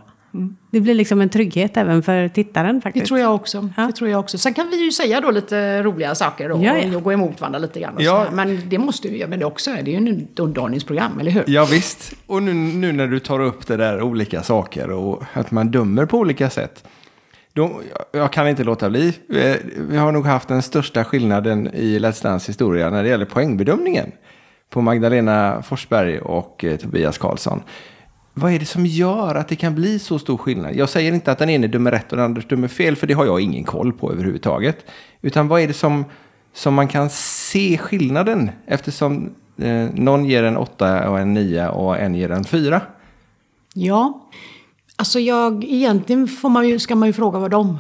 [0.71, 3.07] Det blir liksom en trygghet även för tittaren Det faktiskt.
[3.07, 3.69] tror jag också.
[3.77, 3.83] Ja.
[3.87, 4.39] Det tror jag också.
[4.39, 6.97] Sen kan vi ju säga då lite roliga saker då, Ja, ja.
[6.97, 7.95] och gå emot varandra lite grann.
[7.95, 8.27] Och Ja.
[8.33, 9.31] Men det måste vi göra.
[9.31, 11.45] Men det också är det är ju ett underhållningsprogram, eller hur?
[11.47, 12.13] Ja, visst.
[12.27, 16.07] Och nu, nu när du tar upp det där olika saker och att man dömer
[16.07, 16.85] på olika sätt.
[17.53, 17.81] Då,
[18.13, 19.13] jag, kan inte låta bli.
[19.29, 19.57] Vi,
[19.89, 24.13] vi har nog haft den största skillnaden i Let's Dance historia när det gäller poängbedömningen.
[24.71, 27.63] På Magdalena Forsberg och eh, Tobias Karlsson.
[28.35, 30.75] Vad är det som gör att det kan bli så stor skillnad?
[30.75, 33.15] Jag säger inte att den ene dömer rätt och den andra dömer fel, för det
[33.15, 34.87] har jag ingen koll på överhuvudtaget.
[35.23, 36.05] Utan vad är det som,
[36.53, 41.99] som man kan se skillnaden eftersom eh, någon ger en åtta och en nia och
[41.99, 42.81] en ger en fyra?
[43.75, 44.21] Ja.
[44.97, 47.79] Alltså jag, egentligen får man ju, ska man ju fråga vad de,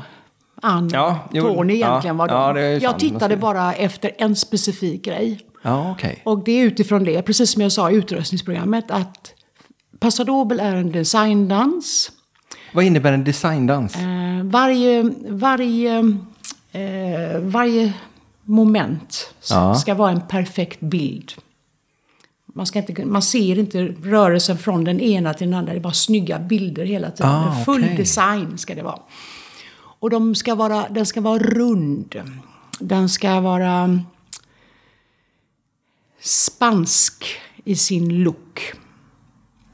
[0.62, 2.34] Ann Ja, Tony ja, egentligen var de.
[2.34, 5.40] ja, jag sant, tittade bara efter en specifik grej.
[5.62, 6.22] Ja, okej.
[6.24, 9.34] Och det är utifrån det, precis som jag sa i utrustningsprogrammet, att
[10.04, 12.12] Passadobel är en designdans.
[12.74, 13.96] Vad innebär en designdans?
[13.96, 15.98] Eh, varje, varje,
[16.72, 17.92] eh, varje
[18.42, 19.74] moment Ja.
[19.74, 21.32] ska vara en perfekt bild.
[22.46, 25.72] Man, ska inte, man ser inte rörelsen från den ena till den andra.
[25.72, 27.30] Det är bara snygga bilder hela tiden.
[27.30, 29.00] Ah, full design ska det vara.
[30.00, 32.14] Och de ska vara, den ska vara rund.
[32.80, 34.00] Den ska vara
[36.20, 37.26] spansk
[37.64, 38.74] i sin look.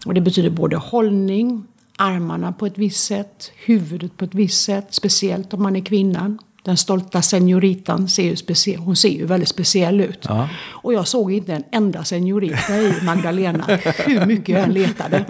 [0.06, 1.64] Och det betyder både hållning,
[1.96, 6.38] armarna på ett visst sätt, huvudet på ett visst sätt, speciellt om man är kvinnan.
[6.62, 10.26] Den stolta senioritan ser ju, specie- hon ser ju väldigt speciell ut.
[10.70, 13.64] Och jag såg inte en enda seniorita i Magdalena,
[14.06, 15.24] hur mycket jag än letade.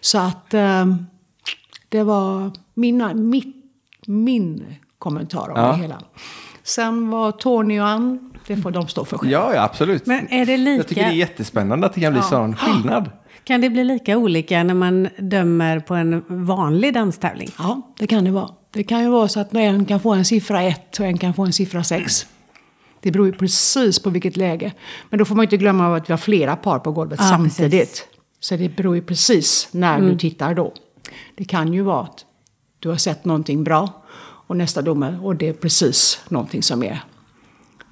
[0.00, 0.86] Så att eh,
[1.88, 3.56] det var mina, mitt,
[4.06, 4.64] min
[4.98, 5.72] kommentar om Ja.
[5.72, 6.02] det hela.
[6.62, 9.32] Sen var Tony och Ann, det får de stå för själva.
[9.32, 10.06] Ja, ja, absolut.
[10.06, 13.10] Men är det Jag tycker det är lika, jättespännande att det kan bli sån skillnad.
[13.44, 17.48] Kan det bli lika olika när man dömer på en vanlig danstävling?
[17.58, 18.48] Ja, det kan det vara.
[18.70, 21.34] Det kan ju vara så att en kan få en siffra 1 och en kan
[21.34, 22.26] få en siffra 6.
[23.00, 24.72] Det beror ju precis på vilket läge.
[25.10, 27.70] Men då får man inte glömma att vi har flera par på golvet Ja, samtidigt.
[27.88, 28.04] precis.
[28.40, 30.72] Så det beror ju precis när du tittar då.
[31.36, 32.24] Det kan ju vara att
[32.78, 34.02] du har sett någonting bra
[34.46, 37.00] och nästa domare och det är precis någonting som är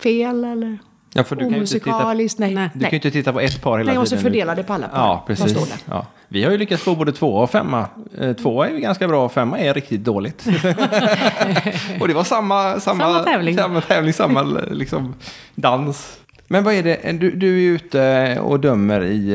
[0.02, 0.78] fel eller
[1.14, 2.14] Ja, för du kan ju inte titta.
[2.14, 2.70] Nej, Nej.
[2.74, 4.32] du kan ju inte titta på ett par hela Nej, jag måste tiden.
[4.32, 4.98] fördela det på alla par.
[4.98, 5.56] Ja, precis.
[5.88, 6.06] Ja.
[6.28, 7.86] Vi har ju lyckats få både två och femma.
[8.18, 10.44] Eh, Tvåa är ju ganska bra, femma är riktigt dåligt.
[12.00, 13.56] och det var samma, samma, Samma tävling.
[13.56, 15.14] Samma tävling, samma liksom,
[15.54, 16.16] dans.
[16.46, 19.32] Men vad är det, du, du är ute och dömer i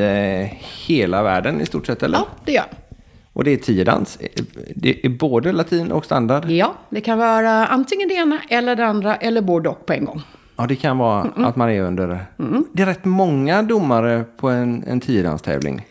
[0.52, 0.58] eh,
[0.88, 2.18] hela världen i stort sett, eller?
[2.18, 2.98] Ja, det gör jag.
[3.34, 4.20] Och det är tiodans.
[4.76, 6.50] Det är både latin och standard.
[6.50, 10.06] Ja, det kan vara antingen det ena eller det andra eller både och på en
[10.06, 10.22] gång.
[10.58, 12.26] Ja, det kan vara att man är under...
[12.74, 15.86] Det är rätt många domare på en, en tiodanstävling.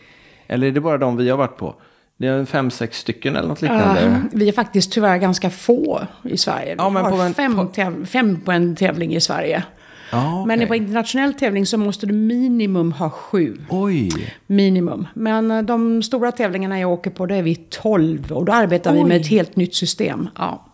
[0.46, 1.74] Eller är det bara de vi har varit på?
[2.16, 4.06] Det är fem, sex stycken eller något liknande.
[4.06, 6.66] Uh, vi är faktiskt tyvärr ganska få i Sverige.
[6.66, 9.64] Vi Ja, men har på en- fem, på- fem på en tävling i Sverige.
[10.12, 10.68] Ja, Men okej.
[10.68, 13.56] på internationell tävling så måste du minimum ha sju.
[13.68, 14.10] Oj!
[14.46, 15.06] Minimum.
[15.14, 18.32] Men eh, de stora tävlingarna jag åker på, då är vi 12.
[18.32, 20.28] Och då arbetar vi med ett helt nytt system.
[20.38, 20.64] Ja.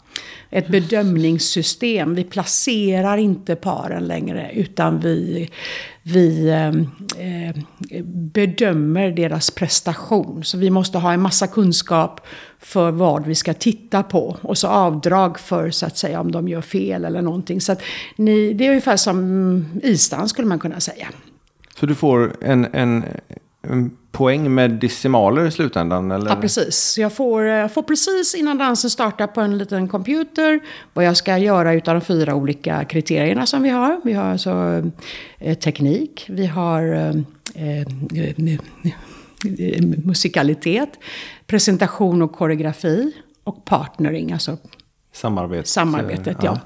[0.51, 2.15] Ett bedömningssystem.
[2.15, 5.51] Vi placerar inte paren längre, utan vi,
[6.03, 7.57] vi eh, eh,
[8.05, 10.45] bedömer deras prestation.
[10.45, 12.27] Så vi måste ha en massa kunskap
[12.59, 14.37] för vad vi ska titta på.
[14.43, 17.61] Och så avdrag för, så att säga, om de gör fel eller någonting.
[17.61, 17.83] Så att
[18.17, 21.09] ni, det är ungefär som isdans skulle man kunna säga.
[21.81, 23.05] Så du får en, en,
[23.63, 26.11] en poäng med decimaler i slutändan?
[26.11, 26.31] Eller?
[26.31, 26.99] Ja, precis.
[26.99, 30.61] Jag får, jag får precis innan dansen startar på en liten computer
[30.93, 34.01] vad jag ska göra utav de fyra olika kriterierna som vi har.
[34.05, 34.83] Vi har alltså
[35.39, 36.95] eh, teknik, vi har
[37.55, 37.87] eh, eh,
[40.05, 40.89] musikalitet,
[41.47, 43.13] presentation och koreografi
[43.45, 44.57] och partnering, alltså
[45.13, 45.69] Samarbete.
[45.69, 46.37] samarbetet.
[46.43, 46.61] Ja.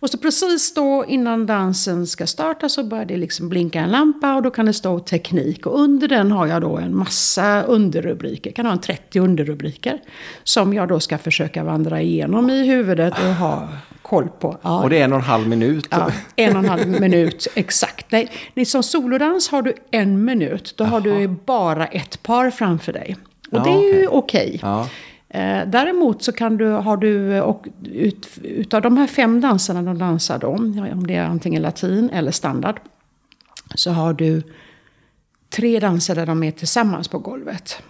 [0.00, 4.34] Och så precis då innan dansen ska starta så börjar det liksom blinka en lampa
[4.34, 5.66] och då kan det stå teknik.
[5.66, 10.00] Och under den har jag då en massa underrubriker, kan ha en 30 underrubriker.
[10.44, 13.68] Som jag då ska försöka vandra igenom i huvudet och ha
[14.02, 14.58] koll på.
[14.62, 15.86] Ja, Och det är en och en halv minut.
[15.90, 18.06] Ja, en och en halv minut, exakt.
[18.12, 20.74] Nej, som solodans har du en minut.
[20.76, 23.16] Då har du bara ett par framför dig.
[23.50, 24.08] Och Ja, det är ju okej.
[24.08, 24.60] okej.
[24.62, 24.88] Ja.
[25.28, 29.98] Eh, däremot så kan du, har du, och ut, utav de här fem danserna de
[29.98, 32.80] dansar då, om det är antingen latin eller standard,
[33.74, 34.42] så har du
[35.50, 37.82] tre danser där de är tillsammans på golvet.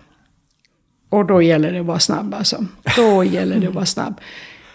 [1.08, 2.64] Och då gäller det att vara snabb alltså.
[2.96, 4.20] Då gäller det att vara snabb.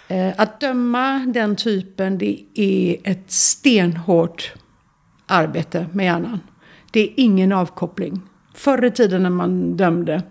[0.07, 4.53] Eh, att döma den typen, det är ett stenhårt
[5.25, 6.39] arbete med hjärnan.
[6.91, 8.21] Det är ingen avkoppling.
[8.53, 10.23] Förr i tiden när man dömde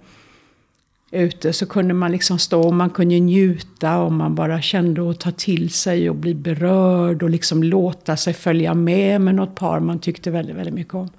[1.12, 5.18] ute så kunde man liksom stå och man kunde njuta och man bara kände och
[5.18, 9.80] ta till sig och bli berörd och liksom låta sig följa med med något par
[9.80, 11.10] man tyckte väldigt, väldigt mycket om.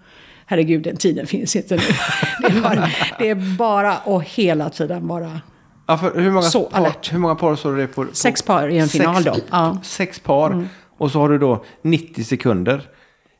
[0.45, 1.81] Herregud, den tiden finns inte nu.
[2.41, 5.41] Det är bara, det är bara och hela tiden bara
[5.87, 7.13] Ja, hur, många Så par, alert.
[7.13, 9.33] hur många par så det är på, på sex par i en final då.
[9.33, 9.65] sex, Ja.
[9.69, 9.83] Mm.
[9.83, 10.67] sex par.
[10.97, 12.81] Och så har du då 90 sekunder.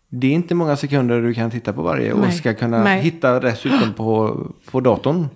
[0.09, 2.31] Det är inte många sekunder du kan titta på varje och Nej.
[2.31, 3.01] ska kunna Nej.
[3.01, 4.37] hitta dessutom på,
[4.71, 5.27] på datorn.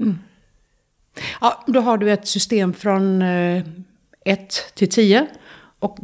[1.42, 3.64] Ja, då har du ett system från eh,
[4.26, 5.28] 1 till 10.
[5.80, 5.98] Och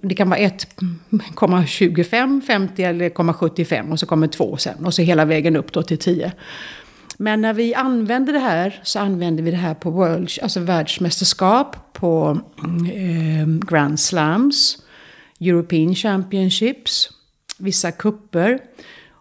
[0.00, 4.86] det kan vara 1,25, 50 eller 0,75 och så kommer 2 sen.
[4.86, 6.32] Och så hela vägen upp då till 10.
[7.16, 11.76] Men när vi använder det här så använder vi det här på world, alltså världsmästerskap,
[11.92, 12.40] på
[12.94, 14.78] eh, Grand Slams,
[15.40, 17.10] European Championships,
[17.58, 18.58] vissa kupper.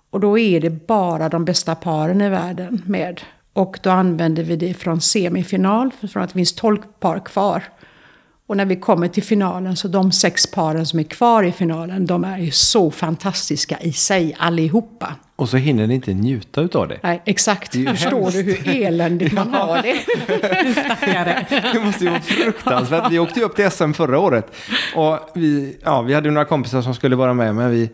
[0.10, 3.22] Och då är det bara de bästa paren i världen med.
[3.60, 7.64] Och då använder vi det från semifinal, från att det finns 12 par kvar.
[8.48, 12.06] Och när vi kommer till finalen, så de sex paren som är kvar i finalen,
[12.06, 15.16] de är ju så fantastiska i sig allihopa.
[15.36, 17.00] Och så hinner ni inte njuta utav det.
[17.04, 17.76] Nej, exakt.
[17.76, 18.38] ju Förstår hemskt.
[18.38, 19.96] du hur eländigt man har det?
[20.72, 21.46] Stackare.
[21.74, 23.12] Det måste ju vara fruktansvärt.
[23.12, 24.56] Vi åkte ju upp till SM förra året.
[24.96, 27.90] Och vi, ja, vi hade några kompisar som skulle vara med, men vi,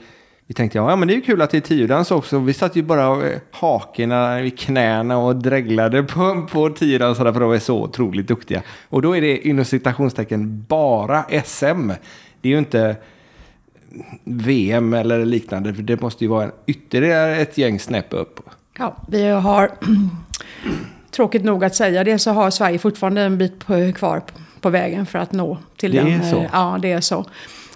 [0.48, 2.40] vi tänkte ja, men det är ju kul att det är tiodans också.
[2.40, 7.52] Vi satt ju bara eh, hakorna vid knäna och dreglade på, på tiodansarna för de
[7.52, 8.62] är så otroligt duktiga.
[8.90, 11.90] Och då är det inom citationstecken bara SM.
[12.42, 12.96] Det är ju inte
[14.24, 18.40] VM eller liknande, för det måste ju vara en, ytterligare ett gäng snäpp upp.
[18.78, 19.72] Ja, vi har,
[21.12, 24.70] tråkigt nog att säga det, så har Sverige fortfarande en bit på, kvar på, på
[24.70, 26.08] vägen för att nå till Det den.
[26.08, 26.38] är så?
[26.38, 27.26] eh, Ja, det är så.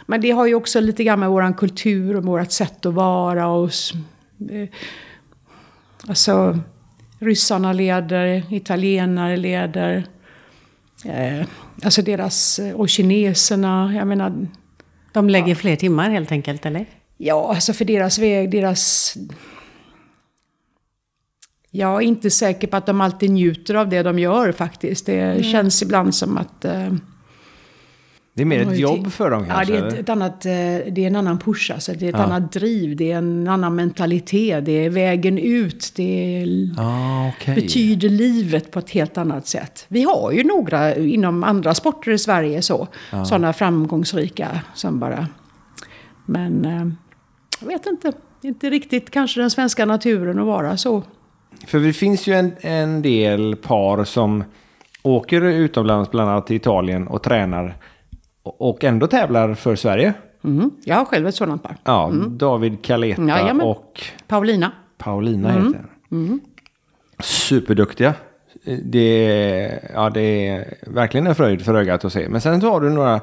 [0.09, 3.47] Men det har ju också lite grann med vår kultur och vårt sätt att vara.
[3.47, 3.71] Och,
[4.51, 4.69] eh,
[6.07, 6.59] alltså,
[7.19, 10.03] ryssarna leder, italienare leder.
[11.05, 11.45] Eh,
[11.83, 14.47] alltså deras, och kineserna, jag menar,
[15.13, 16.85] De lägger fler timmar helt enkelt, eller?
[17.17, 19.13] Ja, alltså för deras väg, deras...
[21.71, 25.05] Jag är inte säker på att de alltid njuter av det de gör faktiskt.
[25.05, 26.65] Det känns ibland som att...
[26.65, 26.93] eh,
[28.39, 29.73] Det är mer ett jobb ti- för dem Ja, kanske?
[29.73, 31.91] det är, ett, annat, eh, det är en annan push, alltså.
[31.93, 32.23] det är ett Ja.
[32.23, 37.55] annat driv, det är en annan mentalitet, det är vägen ut, det är, Ah, okej.
[37.55, 39.85] betyder livet på ett helt annat sätt.
[39.87, 42.87] Vi har ju några inom andra sporter i Sverige så,
[43.25, 45.27] sådana framgångsrika som bara...
[46.25, 46.87] Men eh,
[47.61, 51.03] jag vet inte, inte riktigt kanske den svenska naturen att vara så.
[51.67, 54.43] För det finns ju en, en del par som
[55.03, 57.77] åker utomlands, bland annat till Italien, och tränar
[58.43, 60.13] och ändå tävlar för Sverige.
[60.43, 60.71] Mm.
[60.85, 61.77] Jag har själv ett sådant par.
[61.83, 63.67] Ja, David Kaleta Jajamän.
[63.67, 64.71] och Paulina.
[64.97, 66.39] Paulina heter den.
[67.19, 68.13] Superduktiga.
[68.83, 72.29] Det är, ja, det är verkligen en fröjd för ögat att se.
[72.29, 73.15] Men sen så har du några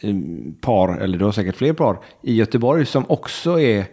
[0.00, 0.14] eh,
[0.60, 3.84] par, eller du har säkert fler par, i Göteborg som också är...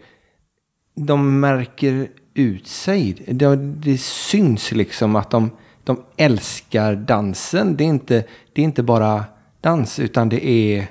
[0.95, 3.23] De märker ut sig.
[3.27, 5.51] Det, det syns liksom att de,
[5.83, 7.77] de älskar dansen.
[7.77, 9.23] Det är, inte, det är inte bara
[9.61, 10.87] dans, utan det är...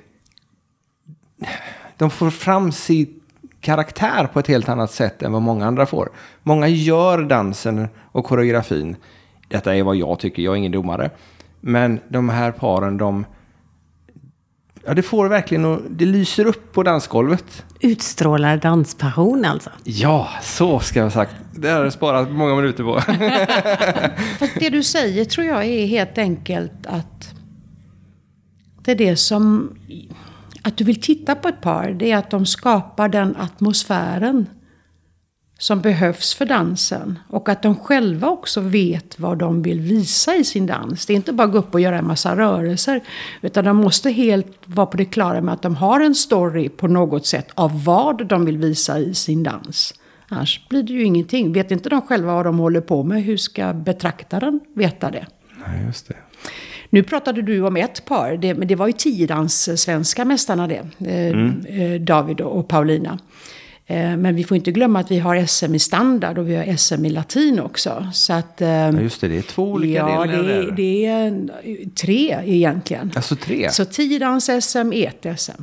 [1.96, 3.20] De får fram sin
[3.60, 6.08] karaktär på ett helt annat sätt än vad många andra får.
[6.42, 8.96] Många gör dansen och koreografin.
[9.48, 11.10] Detta är vad jag tycker, jag är ingen domare.
[11.60, 13.24] Men de här paren, de,
[14.86, 17.64] Ja, det får verkligen och det lyser upp på dansgolvet.
[17.80, 19.70] Utstrålar danspassion alltså.
[19.84, 21.34] Ja, så ska jag ha sagt.
[21.52, 23.00] Det har jag sparat många minuter på.
[24.38, 27.34] För det du säger tror jag är helt enkelt att
[28.84, 29.70] det är det som...
[30.62, 34.46] Att du vill titta på ett par, det är att de skapar den atmosfären
[35.58, 37.18] som behövs för dansen.
[37.28, 41.06] Och att de själva också vet vad de vill visa i sin dans.
[41.06, 43.00] Det är inte bara att gå upp och göra en massa rörelser.
[43.42, 46.88] Utan de måste helt vara på det klara med att de har en story på
[46.88, 49.94] något sätt av vad de vill visa i sin dans.
[50.28, 51.52] Annars blir det ju ingenting.
[51.52, 55.26] Vet inte de själva vad de håller på med, hur ska betraktaren veta det?
[55.66, 56.16] Nej, just det.
[56.90, 60.82] Nu pratade du om ett par, det, men det var ju tiodans svenska mästarna det.
[61.08, 63.18] Eh, David och Paulina.
[63.86, 66.76] Eh, men vi får inte glömma att vi har SM i standard och vi har
[66.76, 68.06] SM i latin också.
[68.12, 69.28] Så att, eh, Ja, just det.
[69.28, 70.26] Det är två olika ja, delar.
[70.26, 70.72] det, där.
[70.72, 71.46] det är
[71.94, 73.12] tre egentligen.
[73.16, 73.70] Alltså tre?
[73.70, 75.62] Så tiodans-SM är ett SM.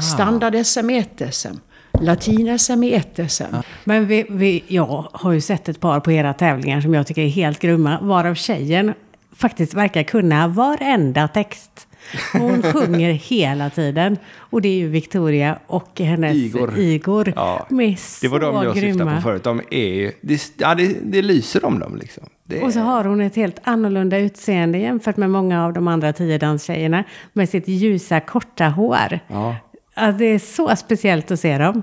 [0.00, 1.56] Standard-SM är ett SM.
[2.00, 3.56] Latin-SM är ett SM.
[3.84, 7.22] Men vi, vi, jag har ju sett ett par på era tävlingar som jag tycker
[7.22, 7.98] är helt grymma.
[8.02, 8.94] Varav tjejen
[9.36, 11.88] faktiskt verkar kunna varenda text.
[12.32, 14.16] Hon sjunger hela tiden.
[14.36, 16.78] Och det är ju Victoria och hennes Igor.
[16.78, 17.32] Igor.
[17.36, 19.16] Ja, De är Det så var de jag syftade grymma.
[19.16, 19.42] på förut.
[19.44, 22.24] De är ju, det, ja, det, det lyser om dem liksom.
[22.46, 26.12] Det Och så har hon ett helt annorlunda utseende jämfört med många av de andra
[26.12, 27.04] tiodanstjejerna.
[27.32, 29.18] Med sitt ljusa korta hår.
[29.28, 29.56] Ja,
[29.96, 31.82] Ja, det är så speciellt att se dem.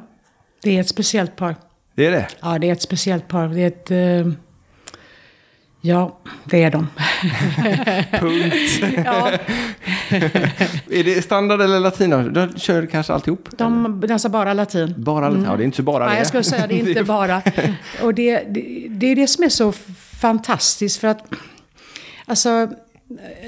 [0.63, 1.55] Det är ett speciellt par.
[1.95, 2.27] det är det.
[2.41, 3.47] Ja, det är ett speciellt par.
[3.47, 3.91] Det är ett...
[4.25, 4.33] eh,
[5.81, 6.87] ja, det är de.
[8.19, 8.55] Punkt.
[9.05, 9.31] ja,
[10.91, 12.29] är det standard eller latino?
[12.29, 13.49] De kör kanske alltihop?
[13.57, 14.93] de dansar bara latin.
[14.97, 15.45] Bara latin?
[15.45, 16.17] Ja, det är inte så bara Nej, det.
[16.19, 17.41] jag skulle säga det är inte bara.
[18.01, 19.71] Och det, det, det är det som är så
[20.21, 21.33] fantastiskt för att
[22.25, 22.69] alltså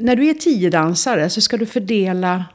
[0.02, 2.46] när du är tio dansare så ska du fördela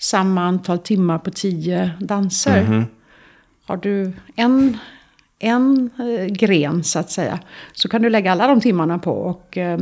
[0.00, 2.62] samma antal timmar på tio danser.
[2.62, 2.84] Mhm.
[3.66, 4.78] Har du en,
[5.38, 7.38] en eh, gren så att säga
[7.72, 9.78] så kan du lägga alla de timmarna på och eh,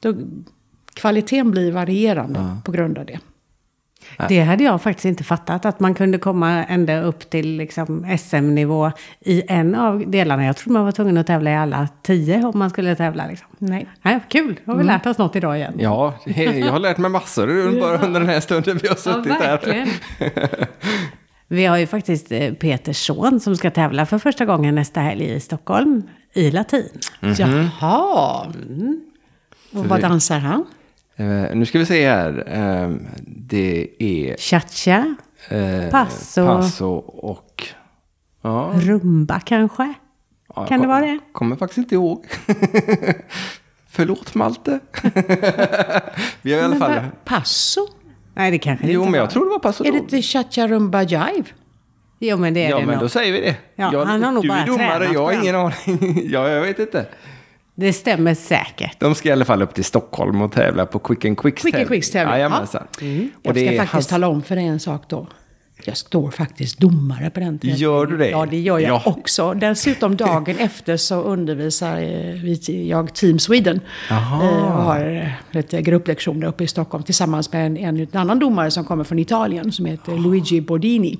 [0.00, 0.14] då,
[0.94, 3.18] kvaliteten blir varierande på grund av det.
[4.28, 5.64] Det hade jag faktiskt inte fattat.
[5.64, 10.44] Att man kunde komma ända upp till liksom SM-nivå i en av delarna.
[10.44, 13.26] Jag trodde man var tvungen att tävla i alla tio om man skulle tävla.
[13.26, 13.48] Liksom.
[13.58, 13.86] Nej.
[14.02, 15.74] Nej, kul, då har vi lärt oss något idag igen.
[15.78, 19.40] Ja, jag har lärt mig massor bara under den här stunden vi har suttit här.
[19.40, 19.88] verkligen.
[21.48, 25.24] Vi har ju faktiskt eh, Peters son som ska tävla för första gången nästa helg
[25.24, 26.88] i Stockholm i latin.
[27.20, 28.46] Jaha.
[29.72, 30.64] Och vad det- dansar han?
[31.16, 32.44] Eh, nu ska vi se här.
[32.46, 32.90] Eh,
[33.26, 35.14] det är Cha-cha,
[35.48, 36.46] eh, Passo.
[36.46, 37.64] passo och...
[38.42, 39.94] Ja, rumba kanske?
[40.56, 41.18] ja, Kan det vara det?
[41.32, 42.26] Kommer faktiskt inte ihåg.
[43.90, 44.80] Förlåt Malte.
[46.42, 47.00] vi har i alla fall...
[47.24, 47.80] Passo?
[48.36, 49.30] Nej, det kanske det Jo, inte men jag var.
[49.30, 51.44] tror det var passo Är det inte Cha-Cha Rumba Jive?
[52.18, 53.04] Jo, men det är Ja, det men nog.
[53.04, 53.56] då säger vi det.
[53.76, 56.20] Ja, jag, han har nog du bara är domare, jag har ingen aning.
[56.32, 57.06] ja, jag vet inte.
[57.74, 59.00] Det stämmer säkert.
[59.00, 61.74] De ska i alla fall upp till Stockholm och tävla på Quick and Quicks Quick
[61.74, 62.82] and Quicks tävling, Jajamensan.
[63.00, 65.26] Jag Och det ska faktiskt hans- tala om för dig en sak då.
[65.88, 67.78] Jag står faktiskt domare på den tävlingen.
[67.78, 68.30] Gör du det?
[68.30, 69.02] Ja, det gör jag Ja.
[69.06, 69.54] också.
[69.54, 73.80] Dessutom dagen efter så undervisar eh, vi, jag Team Sweden.
[74.10, 74.42] Jaha.
[74.44, 78.38] Eh, Och har eh, lite grupplektioner uppe i Stockholm tillsammans med en, en, en annan
[78.38, 81.18] domare som kommer från Italien som heter Luigi Bordini.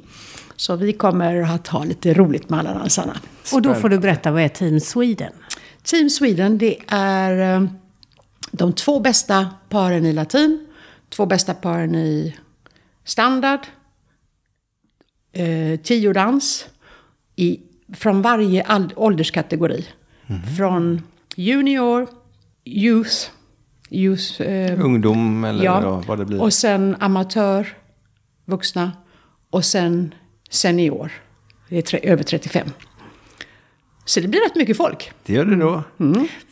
[0.56, 3.16] Så vi kommer att ha lite roligt med alla dansarna.
[3.52, 5.32] Och då får du berätta vad är Team Sweden?
[5.82, 7.64] Team Sweden, det är eh,
[8.52, 10.66] de två bästa paren i latin,
[11.10, 12.36] två bästa paren i
[13.04, 13.60] standard,
[15.40, 16.66] eh, tiodans,
[17.36, 17.60] i,
[17.94, 19.86] från varje all, ålderskategori.
[20.56, 21.02] Från
[21.36, 22.08] junior,
[22.64, 23.30] youth,
[23.90, 26.42] youth eh, Ungdom eller ja, ja, vad det blir.
[26.42, 27.76] och sen amatör,
[28.44, 28.92] vuxna,
[29.50, 30.14] och sen
[30.50, 31.12] senior.
[31.68, 32.68] Det är tre, över 35.
[34.04, 35.12] Så det blir rätt mycket folk.
[35.26, 35.82] Det gör det då.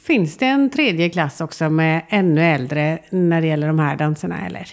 [0.03, 4.47] Finns det en tredje klass också med ännu äldre när det gäller de här danserna,
[4.47, 4.69] eller?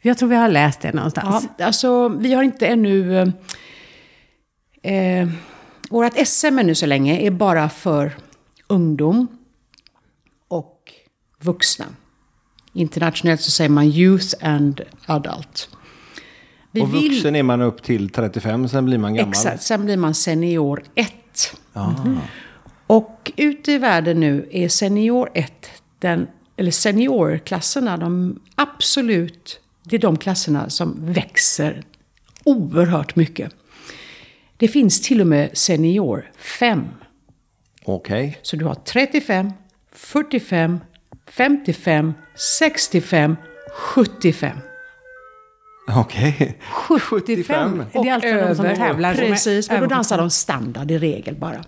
[0.00, 1.48] Jag tror vi har läst det Ja, någonstans.
[1.58, 3.18] alltså vi har inte ännu...
[4.82, 5.28] Eh, eh,
[5.90, 8.16] vårt SM ännu så länge är bara för
[8.66, 9.26] ungdom
[10.48, 10.92] och
[11.40, 11.84] vuxna.
[12.72, 15.68] Internationellt så säger man youth and adult.
[16.70, 19.30] Vi Och vuxen är man upp till 35, sen blir man gammal.
[19.30, 21.12] Exakt, sen blir man senior 1.
[22.86, 25.52] Och ute i världen nu är senior 1,
[25.98, 26.26] den,
[26.56, 29.60] eller seniorklasserna, de absolut,
[29.90, 31.82] det är de klasserna som växer
[32.44, 33.52] oerhört mycket.
[34.56, 36.88] Det finns till och med senior 5.
[37.84, 38.38] Okej.
[38.42, 39.52] Så du har 35,
[39.92, 40.80] 45,
[41.26, 42.14] 55,
[42.58, 43.36] 65,
[43.72, 44.58] 75.
[45.88, 46.58] Okej.
[47.00, 47.84] 75.
[47.92, 51.34] Det är alltså de som tävlar Precis, och då över dansar de standard i regel
[51.34, 51.64] bara.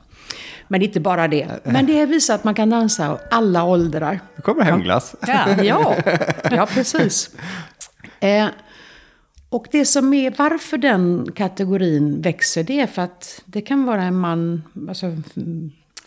[0.69, 1.61] Men inte bara det.
[1.65, 4.21] Men det visar att man kan dansa alla åldrar.
[4.37, 5.15] Nu kommer hemglass.
[5.27, 5.63] Ja.
[5.63, 5.97] Ja,
[6.51, 7.31] ja precis.
[8.21, 8.47] Eh,
[9.49, 14.03] och det som är, varför den kategorin växer, det är för att det kan vara
[14.03, 15.07] en man, alltså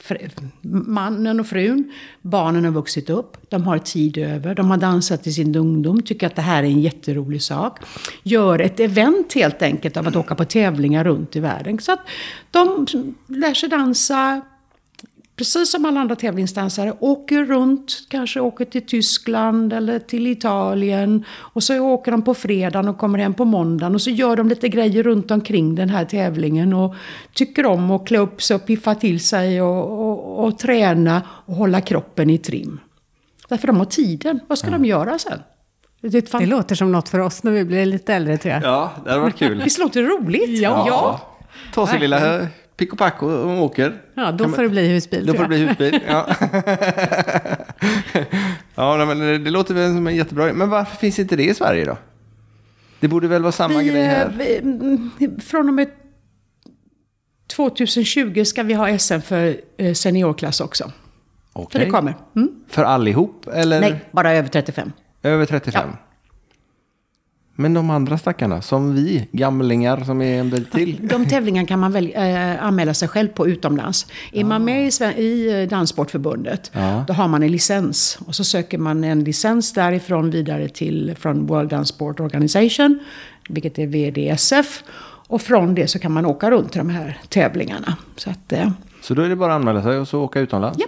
[0.03, 0.49] fr-
[0.87, 1.91] mannen och frun,
[2.21, 6.27] barnen har vuxit upp, de har tid över, de har dansat i sin ungdom, tycker
[6.27, 7.79] att det här är en jätterolig sak.
[8.23, 11.79] Gör ett event helt enkelt av att åka på tävlingar runt i världen.
[11.79, 12.07] Så att
[12.51, 12.85] de
[13.27, 14.41] lär sig dansa,
[15.35, 21.25] precis som alla andra tävlingsdansare, åker runt, kanske åker till Tyskland eller till Italien.
[21.29, 24.49] Och så åker de på fredagen och kommer hem på måndagen och så gör de
[24.49, 26.73] lite grejer runt omkring den här tävlingen.
[26.73, 26.95] Och
[27.33, 31.55] tycker om att klä upp sig och piffa till sig och, och, och träna och
[31.55, 32.79] hålla kroppen i trim.
[33.49, 34.39] Därför de har tiden.
[34.47, 35.39] Vad ska de göra sen?
[36.01, 36.45] Det ett Det fan...
[36.45, 38.63] låter som något för oss när vi blir lite äldre tror jag.
[38.63, 39.61] Ja, det hade varit kul.
[39.63, 40.59] Visst låter det roligt?
[40.59, 41.21] ja.
[41.73, 42.47] Ta sin lilla
[42.77, 44.01] pick och pack och, och åker.
[44.13, 45.99] Ja, då får det bli husbil Då får det bli husbil.
[46.07, 46.27] Ja,
[48.75, 51.85] ja men det låter väl som en jättebra Men varför finns inte det i Sverige
[51.85, 51.97] då?
[52.99, 54.33] Det borde väl vara samma Vi, grej eh, här?
[54.37, 55.89] vi, mm, från och med
[57.55, 60.83] 2020 ska vi ha SM för eh, seniorklass också.
[61.53, 61.85] För Okej.
[61.85, 62.15] det kommer.
[62.35, 62.49] Mm?
[62.69, 63.47] För allihop?
[63.53, 64.91] Eller Nej, bara över 35.
[65.23, 65.89] över 35?
[67.55, 71.07] Men de andra stackarna, som vi, gamlingar som är en bit till.
[71.07, 74.07] De tävlingarna kan man väl eh, anmäla sig själv på utomlands.
[74.31, 77.03] Är man med i, i eh, Danssportförbundet, Ja.
[77.07, 78.19] då har man en licens.
[78.27, 82.99] Och så söker man en licens därifrån vidare till från World Dance Sport Organization,
[83.49, 84.83] vilket är VDSF.
[85.27, 87.97] Och från det så kan man åka runt till de här tävlingarna.
[88.15, 88.69] Så att, eh,
[89.01, 90.77] Så då är det bara att anmäla sig och så åka utomlands?
[90.79, 90.85] ja.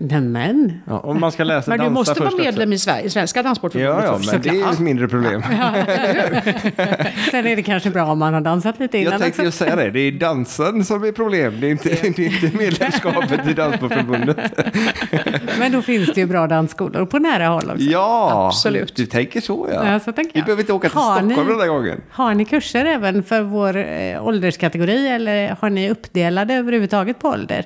[0.00, 0.80] Nämen.
[0.86, 4.04] Ja, om man ska sig Men du måste vara medlem i Sverige, Svenska Danssportförbundet.
[4.04, 5.42] Ja, ja, men det är ett mindre problem.
[7.30, 9.76] Sen är det kanske bra om man har dansat lite innan Jag tänkte just säga
[9.76, 11.60] det, det är dansen som är problem.
[11.60, 14.38] Det är inte, det är inte medlemskapet i Danssportförbundet.
[15.58, 17.84] Men då finns det ju bra dansskolor på nära håll också.
[17.84, 18.96] Ja, Absolut.
[18.96, 19.92] du tänker så ja.
[19.92, 20.44] Ja, så tänker Vi jag.
[20.46, 22.00] behöver inte åka till Har Stockholm ni- den där gången.
[22.10, 27.64] Har ni kurser även för vår eh, ålderskategori eller har ni uppdelade överhuvudtaget på ålder?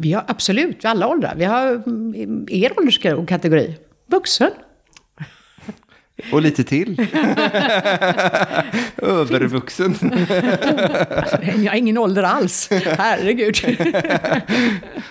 [0.00, 1.34] Vi har absolut, alla åldrar.
[1.36, 3.76] Vi har mm, er ålderskategori.
[4.06, 4.50] Vuxen.
[6.32, 7.00] Och lite till.
[8.96, 9.94] Övervuxen.
[11.40, 12.68] Jag har ingen ålder alls.
[12.98, 13.56] Herregud.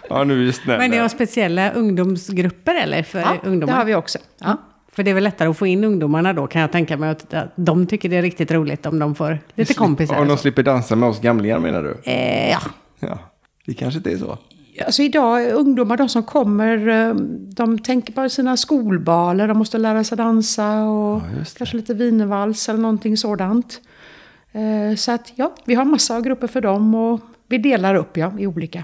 [0.09, 0.77] Ja, nu är vi snälla.
[0.79, 3.73] Men ni har speciella ungdomsgrupper eller för Ja, det ungdomar?
[3.73, 4.17] har vi också.
[4.39, 4.57] Ja.
[4.91, 7.33] För det är väl lättare att få in ungdomarna då kan jag tänka mig att
[7.33, 10.15] att de tycker det är riktigt roligt om de får lite kompisar.
[10.17, 12.11] Om de slipper dansa med oss gamlingar menar du?
[12.11, 12.59] Eh, ja.
[12.99, 13.19] Ja,
[13.65, 14.38] det kanske inte är så.
[14.86, 17.13] Alltså idag, ungdomar, de som kommer, eh,
[17.55, 22.69] de tänker på sina skolbaler, de måste lära sig dansa och Ja, kanske lite wienervals
[22.69, 23.82] eller någonting sådant.
[24.51, 28.17] Eh, Så att ja, vi har massa av grupper för dem och vi delar upp
[28.17, 28.84] ja, i olika.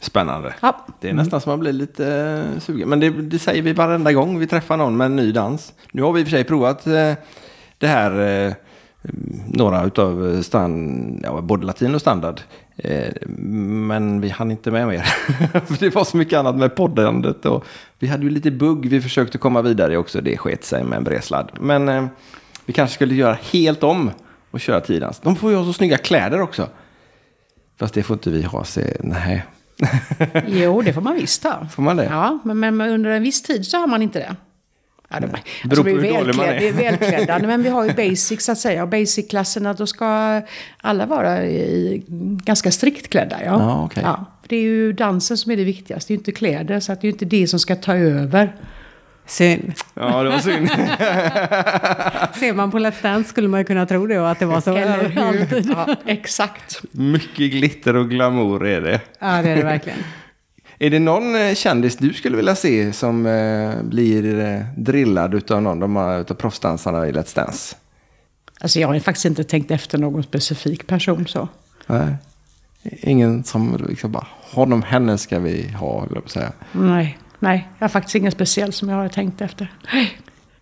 [0.00, 0.54] Spännande.
[0.60, 0.86] Ja.
[1.00, 2.06] Det är nästan som man blir lite
[2.54, 2.88] eh, sugen.
[2.88, 5.72] Men det, det säger vi varenda gång vi träffar någon med en ny dans.
[5.92, 6.84] Nu har vi i och för sig provat
[7.78, 8.54] det här,
[9.46, 12.40] några utav stand, ja, både latin och standard.
[12.78, 15.00] Eh, men vi hann inte med mer.
[15.66, 17.46] För det var så mycket annat med poddandet.
[17.46, 17.64] Och
[17.98, 20.20] vi hade ju lite bugg vi försökte komma vidare också.
[20.20, 21.50] Det sket sig med en bredsladd.
[21.60, 22.06] Men eh,
[22.66, 24.10] vi kanske skulle göra helt om
[24.50, 25.20] och köra tidans.
[25.20, 26.68] De får ju ha så snygga kläder också.
[27.78, 28.64] Fast det får inte vi ha.
[28.64, 29.44] Se, nej.
[30.46, 31.66] Jo, det får man visst ha.
[31.68, 32.04] Får man det?
[32.04, 34.36] Ja, men, men under en viss tid så har man inte det.
[35.10, 35.26] Ja, de,
[35.64, 36.24] alltså, vi är man är.
[36.24, 38.82] välklädda, vi är välklädda, men vi har ju basic så att säga.
[38.82, 40.42] Och basic-klasserna, då ska
[40.80, 42.02] alla vara i,
[42.44, 43.36] ganska strikt klädda.
[43.44, 43.50] Ja.
[43.50, 44.02] Ja, okej.
[44.06, 46.80] ja, det är ju dansen som är det viktigaste, det är ju inte kläder.
[46.80, 48.56] Så att det är ju inte det som ska ta över.
[49.26, 49.72] Synd.
[49.94, 50.68] Ja, det var synd.
[52.34, 54.60] Ser man på Let's Dance skulle man ju kunna tro det och att det var
[54.60, 55.22] så Eller hur?
[55.22, 55.70] alltid.
[55.76, 56.80] Ja, exakt.
[56.90, 59.00] Mycket glitter och glamour är det.
[59.18, 59.98] Ja, det är det verkligen.
[60.78, 65.62] Är det någon eh, kändis du skulle vilja se som eh, blir eh, drillad utav
[65.62, 67.76] någon de här- utav proffsdansarna i Let's Dance?
[68.60, 71.48] Alltså jag har faktiskt inte tänkt efter någon specifik person så.
[71.86, 72.14] Nej.
[72.82, 76.52] Ingen som liksom bara, honom, henne ska vi ha, eller på säga.
[76.72, 79.72] Nej, nej, jag har faktiskt ingen speciell som jag har tänkt efter.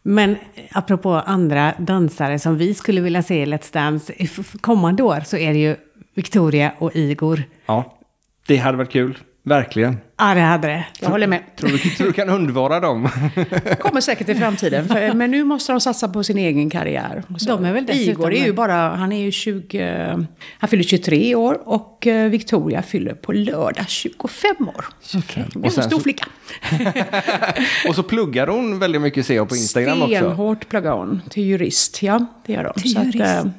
[0.03, 0.37] Men
[0.73, 4.13] apropå andra dansare som vi skulle vilja se i Let's Dance
[4.61, 5.77] kommande år så är det ju
[6.15, 7.43] Victoria och Igor.
[7.67, 7.99] Ja,
[8.47, 9.19] det hade varit kul.
[9.49, 9.97] Verkligen.
[10.19, 10.87] Ja, det hade det.
[11.01, 11.43] Jag håller med.
[11.57, 13.09] Tror du, tror du kan undvara dem?
[13.81, 14.89] Kommer säkert i framtiden.
[14.89, 17.23] För, men nu måste de satsa på sin egen karriär.
[17.39, 20.27] Så- De är väl dessutom- Igor är ju bara, han är ju 20,
[20.59, 24.85] han fyller 23 år och eh, Victoria fyller på lördag 25 år.
[25.19, 25.45] Okay.
[25.53, 26.27] Det är Och en sen stor så- flicka.
[27.89, 30.15] Och så pluggar hon väldigt mycket ser jag på Instagram också.
[30.17, 32.27] Stenhårt pluggar hon till jurist, ja.
[32.47, 32.73] Det gör hon.
[32.83, 33.07] Till Så att,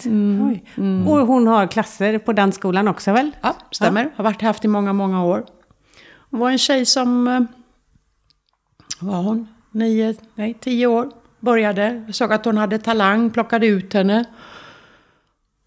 [0.05, 0.63] eh, jurist.
[0.77, 1.09] Oj.
[1.11, 3.31] Och hon har klasser på dansskolan också väl?
[3.41, 4.09] Ja, stämmer.
[4.15, 5.43] Har varit haft i många, många år.
[6.30, 7.28] Hon var en tjej som...
[7.28, 7.41] Eh,
[8.99, 9.47] var hon?
[9.71, 11.11] Nio, nej, tio år.
[11.39, 12.03] Började.
[12.05, 14.25] Jag såg att hon hade talang, plockade ut henne.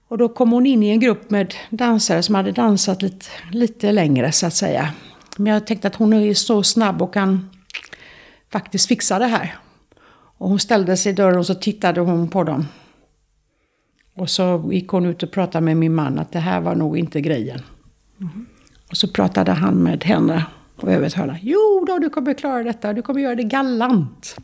[0.09, 3.93] Och då kom hon in i en grupp med dansare som hade dansat lite, lite
[3.93, 4.93] längre så att säga.
[5.37, 7.51] Men jag tänkte att hon är så snabb och kan
[8.53, 9.59] faktiskt fixa det här.
[10.39, 12.67] Och hon ställde sig i dörren och så tittade hon på dem.
[14.17, 16.99] Och så gick hon ut och pratade med min man att det här var nog
[16.99, 17.63] inte grejen.
[18.19, 18.47] Mm-hmm.
[18.91, 20.45] Och så pratade han med henne
[20.77, 21.39] och övertalade.
[21.43, 22.93] Jo då, du kommer klara detta.
[22.93, 24.37] Du kommer göra det galant.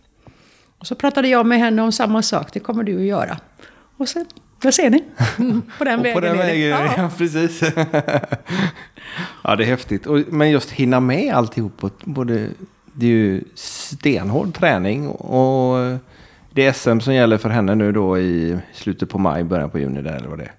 [0.78, 2.52] Och så pratade jag med henne om samma sak.
[2.52, 3.38] Det kommer du att göra.
[3.96, 4.26] Och sen,
[4.62, 5.04] vad ser ni?
[5.78, 6.94] På den vägen på den vägen, ja.
[6.96, 7.10] Ja.
[7.18, 7.62] precis.
[9.42, 10.06] ja, det är häftigt.
[10.06, 11.84] Och, men just hinna med alltihop.
[12.04, 12.48] Både,
[12.92, 15.98] det är ju stenhård träning och
[16.50, 19.78] det är SM som gäller för henne nu då i slutet på maj, början på
[19.78, 20.52] juni där eller vad det är.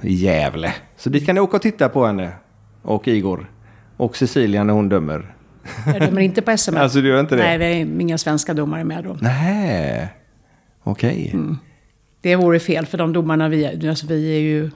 [0.00, 0.74] I Gävle.
[0.96, 2.32] Så dit kan ni åka och titta på henne.
[2.86, 3.50] Och Igor.
[3.96, 5.34] Och Cecilia när hon dömer.
[5.86, 6.76] Jag dömer inte på SM.
[6.76, 7.42] Alltså, du gör inte det?
[7.42, 9.16] Nej, vi är inga svenska domare med då.
[9.20, 10.08] Nej,
[10.82, 11.30] okej.
[11.34, 11.58] Mm.
[12.20, 13.88] Det vore fel för de domarna vi är.
[13.88, 14.70] Alltså, vi är ju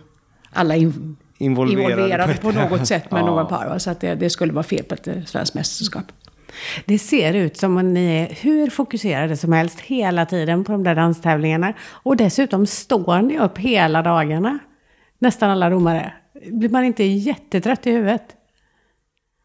[0.53, 3.27] alla in, Involverade involverade på på, något sätt med Ja.
[3.27, 3.67] någon par.
[3.69, 3.79] va?
[3.79, 6.05] Så att det, det skulle vara fel på ett eh, svenskt mästerskap.
[6.85, 10.85] Det ser ut som om ni är hur fokuserade som helst hela tiden på de
[10.85, 11.73] där danstävlingarna.
[11.91, 14.59] Och dessutom står ni upp hela dagarna.
[15.19, 16.13] Nästan alla domare.
[16.47, 18.37] Blir man inte jättetrött i huvudet?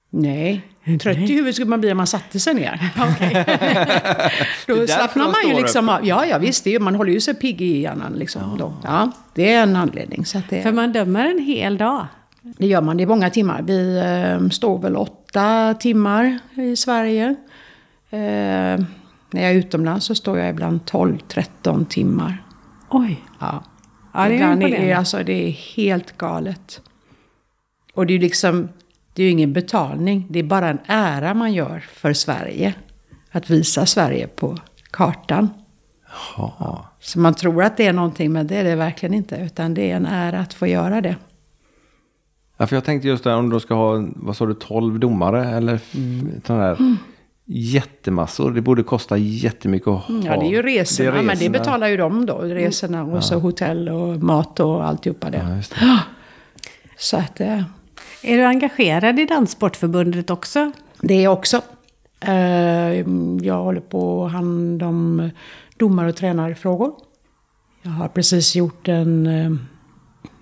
[0.09, 0.61] Nej,
[1.01, 2.79] trött i huvudet skulle man bli om man satte sig ner.
[4.67, 6.05] då slappnar man ju liksom av.
[6.07, 8.13] Ja, ja visst, det är, man håller ju sig pigg i hjärnan.
[8.13, 8.73] Liksom, då.
[8.83, 10.25] Ja, det är en anledning.
[10.25, 12.07] Så att det, För man dömer en hel dag.
[12.41, 13.61] Det gör man, det är många timmar.
[13.61, 17.35] Vi eh, står väl åtta timmar i Sverige.
[18.09, 18.79] Eh,
[19.31, 22.43] när jag är utomlands så står jag ibland 12-13 timmar.
[22.89, 23.23] Oj.
[23.39, 23.63] Ja.
[24.15, 24.97] Ja, det är Ibland imponerande.
[24.97, 26.81] alltså, det är helt galet.
[27.93, 28.69] Och det är ju liksom,
[29.13, 30.27] det är ju ingen betalning.
[30.29, 32.73] Det är bara en ära man gör för Sverige.
[33.31, 34.57] Att visa Sverige på
[34.91, 35.49] kartan.
[36.37, 36.85] Ja.
[36.99, 39.35] Så man tror att det är någonting, men det är det verkligen inte.
[39.35, 41.15] Utan det är en ära att få göra det.
[42.57, 45.45] Ja, för jag tänkte just där om de ska ha, vad sa du, 12 domare
[45.49, 46.41] eller mm.
[46.47, 46.97] där
[47.45, 48.51] jättemassor.
[48.51, 50.13] Det borde kosta jättemycket att ha.
[50.15, 51.49] Mm, Ja, det är ju resorna, men det resorna.
[51.59, 52.37] betalar ju de då.
[52.37, 55.45] Resorna och så hotell och mat och alltihopa det.
[55.49, 55.99] Ja, just det.
[56.97, 57.63] Så att eh,
[58.23, 60.71] Är du engagerad i Danssportförbundet också?
[61.01, 61.61] det är jag också.
[62.19, 62.33] Eh,
[63.45, 65.29] Jag håller på att hand om
[65.77, 66.93] domar och tränarfrågor.
[67.81, 69.51] Jag har precis gjort en, eh,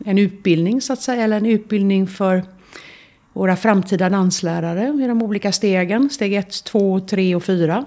[0.06, 2.44] en utbildning så att säga, eller en utbildning för
[3.34, 6.10] våra framtida danslärare i de olika stegen.
[6.10, 7.86] Steg 1, 2, 3 och 4.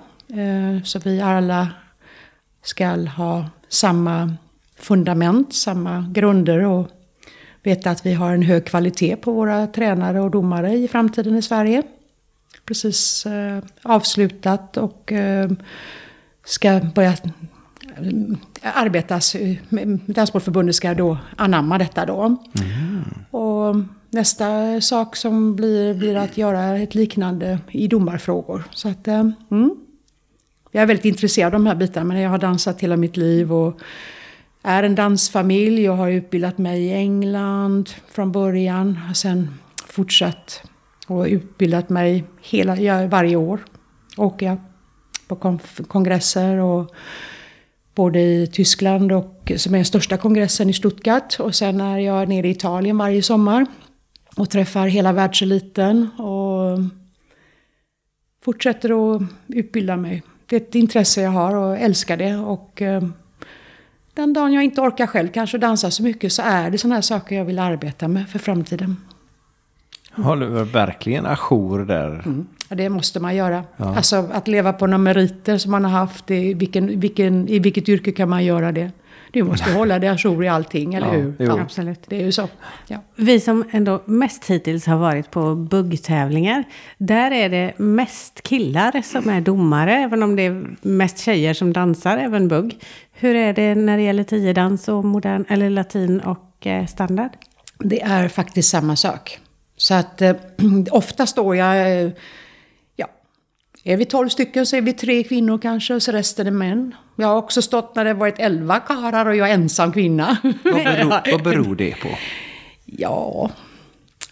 [0.84, 1.68] Så vi alla
[2.62, 4.34] ska ha samma
[4.78, 6.88] fundament, samma grunder och
[7.62, 11.42] veta att vi har en hög kvalitet på våra tränare och domare i framtiden i
[11.42, 11.82] Sverige.
[12.64, 15.50] Precis eh, avslutat och eh,
[16.44, 17.16] ska börja eh,
[18.62, 19.34] arbetas.
[19.34, 19.56] eh,
[20.06, 22.36] Danssportförbundet ska då anamma detta då.
[23.30, 23.74] Och
[24.10, 28.64] nästa sak som blir, blir att göra ett liknande i domarfrågor.
[28.70, 29.76] Så att, eh, mm.
[30.70, 33.52] Jag är väldigt intresserad av de här bitarna, men jag har dansat hela mitt liv
[33.52, 33.80] och
[34.62, 35.82] är en dansfamilj.
[35.82, 39.00] Jag har utbildat mig i England från början.
[39.10, 39.48] Och sen
[39.86, 40.62] fortsatt
[41.06, 43.60] och utbildat mig hela, ja, varje år.
[44.16, 44.58] Åker jag
[45.28, 46.94] på kongresser och
[47.94, 51.40] både i Tyskland och som är den största kongressen i Stuttgart.
[51.40, 53.66] Och sen är jag nere i Italien varje sommar
[54.36, 56.78] och träffar hela världseliten och
[58.44, 60.22] fortsätter att utbilda mig.
[60.46, 62.36] Det är ett intresse jag har och älskar det.
[62.36, 63.02] Och eh,
[64.14, 67.02] den dagen jag inte orkar själv kanske dansa så mycket så är det sådana här
[67.02, 68.96] saker jag vill arbeta med för framtiden.
[70.12, 72.24] Håller verkligen ajour där.
[72.68, 73.64] Ja, det måste man göra.
[73.76, 76.30] Alltså att leva på några meriter som man har haft.
[76.30, 78.90] I, vilken, vilken, I vilket yrke kan man göra det?
[79.36, 81.34] Du måste hålla dig ajour i allting, eller Ja, hur?
[81.38, 81.58] jo.
[81.58, 82.00] Absolut.
[82.08, 82.48] Det är ju så.
[82.88, 82.96] Ja.
[83.16, 86.64] Vi som ändå mest hittills har varit på buggtävlingar,
[86.98, 91.72] där är det mest killar som är domare, även om det är mest tjejer som
[91.72, 92.78] dansar, även bugg.
[93.12, 97.30] Hur är det när det gäller tiodans och modern, eller latin och eh, standard?
[97.78, 99.38] Det är faktiskt samma sak.
[99.76, 100.36] Så att eh,
[100.90, 102.10] ofta står jag, eh,
[103.92, 106.94] är vi tolv stycken så är vi tre kvinnor kanske och så resten är män.
[107.16, 110.36] Jag har också stått när det varit elva karlar och jag är ensam kvinna.
[110.42, 112.08] Vad beror, vad beror det på?
[112.84, 113.50] Ja,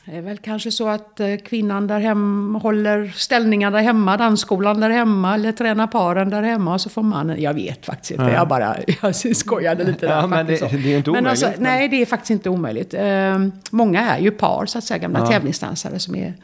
[0.05, 4.80] det är väl kanske så att eh, kvinnan där hemma håller ställningar där hemma, dansskolan
[4.80, 7.42] där hemma eller tränar paren där hemma och så får mannen...
[7.42, 10.16] Jag vet faktiskt inte, jag bara jag skojade lite där.
[10.16, 12.50] Ja, men det- det är inte men alltså, omöjligt, men- Nej, det är faktiskt inte
[12.50, 12.94] omöjligt.
[12.94, 13.38] Eh,
[13.70, 15.26] många är ju par, så att säga, gamla Ja.
[15.26, 16.34] tävlingsdansare som är...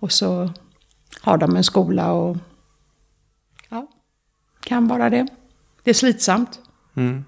[0.00, 0.50] Och så
[1.20, 2.36] har de en skola och...
[4.64, 5.26] Kan vara det.
[5.82, 6.60] Det är slitsamt.
[6.96, 7.24] Mm.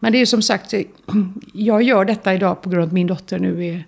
[0.00, 0.74] Men det är som sagt,
[1.52, 3.84] jag gör detta idag på grund av att min dotter nu är...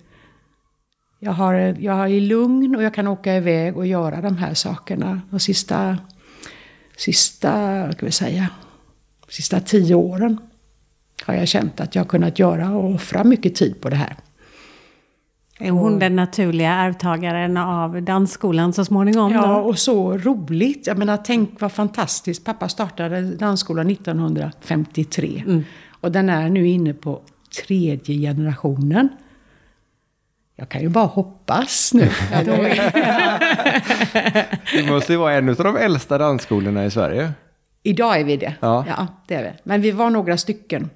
[1.19, 5.21] Jag, har, jag är lugn och jag kan åka iväg och göra de här sakerna.
[5.29, 5.97] De sista,
[6.97, 8.47] sista, vad ska vi säga,
[9.29, 10.37] sista tio åren
[11.25, 14.15] har jag känt att jag har kunnat göra och offra mycket tid på det här.
[15.61, 19.31] Är hon den naturliga arvtagaren av dansskolan så småningom?
[19.31, 19.53] Ja, då?
[19.53, 20.87] och så roligt.
[20.87, 22.45] Jag menar, tänk vad fantastiskt.
[22.45, 25.63] Pappa startade dansskolan 1953.
[26.01, 27.21] Och den är nu inne på
[27.65, 29.09] tredje generationen.
[30.55, 32.09] Jag kan ju bara hoppas nu.
[32.31, 32.43] Ja,
[34.73, 37.31] Det måste ju vara en av de äldsta dansskolorna i Sverige.
[37.83, 38.53] Idag är vi det.
[38.59, 39.07] Ja.
[39.27, 39.49] det är vi.
[39.63, 40.89] Men vi var några stycken.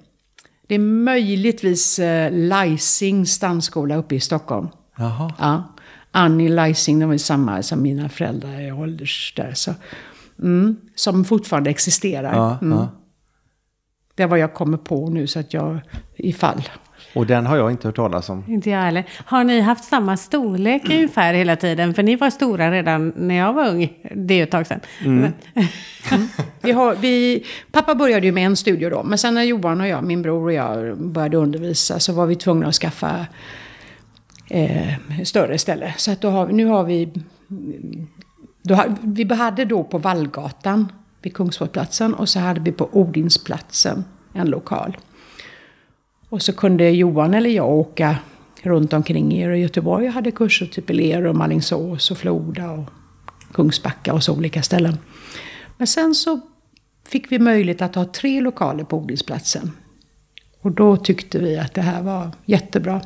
[0.66, 4.68] Det är möjligtvis eh, Lysings dansskola uppe i Stockholm.
[4.96, 5.32] Jaha.
[5.38, 5.62] Ja.
[6.10, 9.52] Annie Lysing, de var samma som mina föräldrar i ålders där.
[9.54, 9.74] Så,
[10.38, 12.34] mm, som fortfarande existerar.
[12.34, 12.78] Ja, mm.
[12.78, 12.88] ja.
[14.14, 15.80] Det är vad jag kommer på nu så att jag,
[16.16, 16.62] ifall.
[17.16, 18.44] Och den har jag inte hört talas om.
[18.48, 19.04] Inte jag heller.
[19.24, 21.94] Har ni haft samma storlek ungefär hela tiden?
[21.94, 23.92] För ni var stora redan när jag var ung.
[24.14, 24.80] Det är ju ett tag sedan.
[25.04, 25.32] Men,
[26.60, 29.88] Vi har, vi, pappa började ju med en studio då, men sen när Johan och
[29.88, 33.26] jag, min bror och jag började undervisa så var vi tvungna att skaffa
[34.50, 34.92] eh,
[35.24, 35.94] större ställe.
[35.96, 37.08] Så att då har, vi- nu har vi...
[38.62, 40.92] Då, har- vi hade då på Vallgatan
[41.22, 44.96] vid Kungsportsplatsen och så hade vi på Odinsplatsen en lokal.
[46.28, 48.18] Och så kunde Johan eller jag åka
[48.62, 50.04] runt omkring i Göteborg.
[50.04, 52.90] Jag hade kurser typ i Lerum, Alingsås och Floda och
[53.52, 54.98] Kungsbacka och så olika ställen.
[55.76, 56.40] Men sen så
[57.08, 59.72] fick vi möjlighet att ha tre lokaler på Odinsplatsen.
[60.60, 63.00] Och då tyckte vi att det här var jättebra.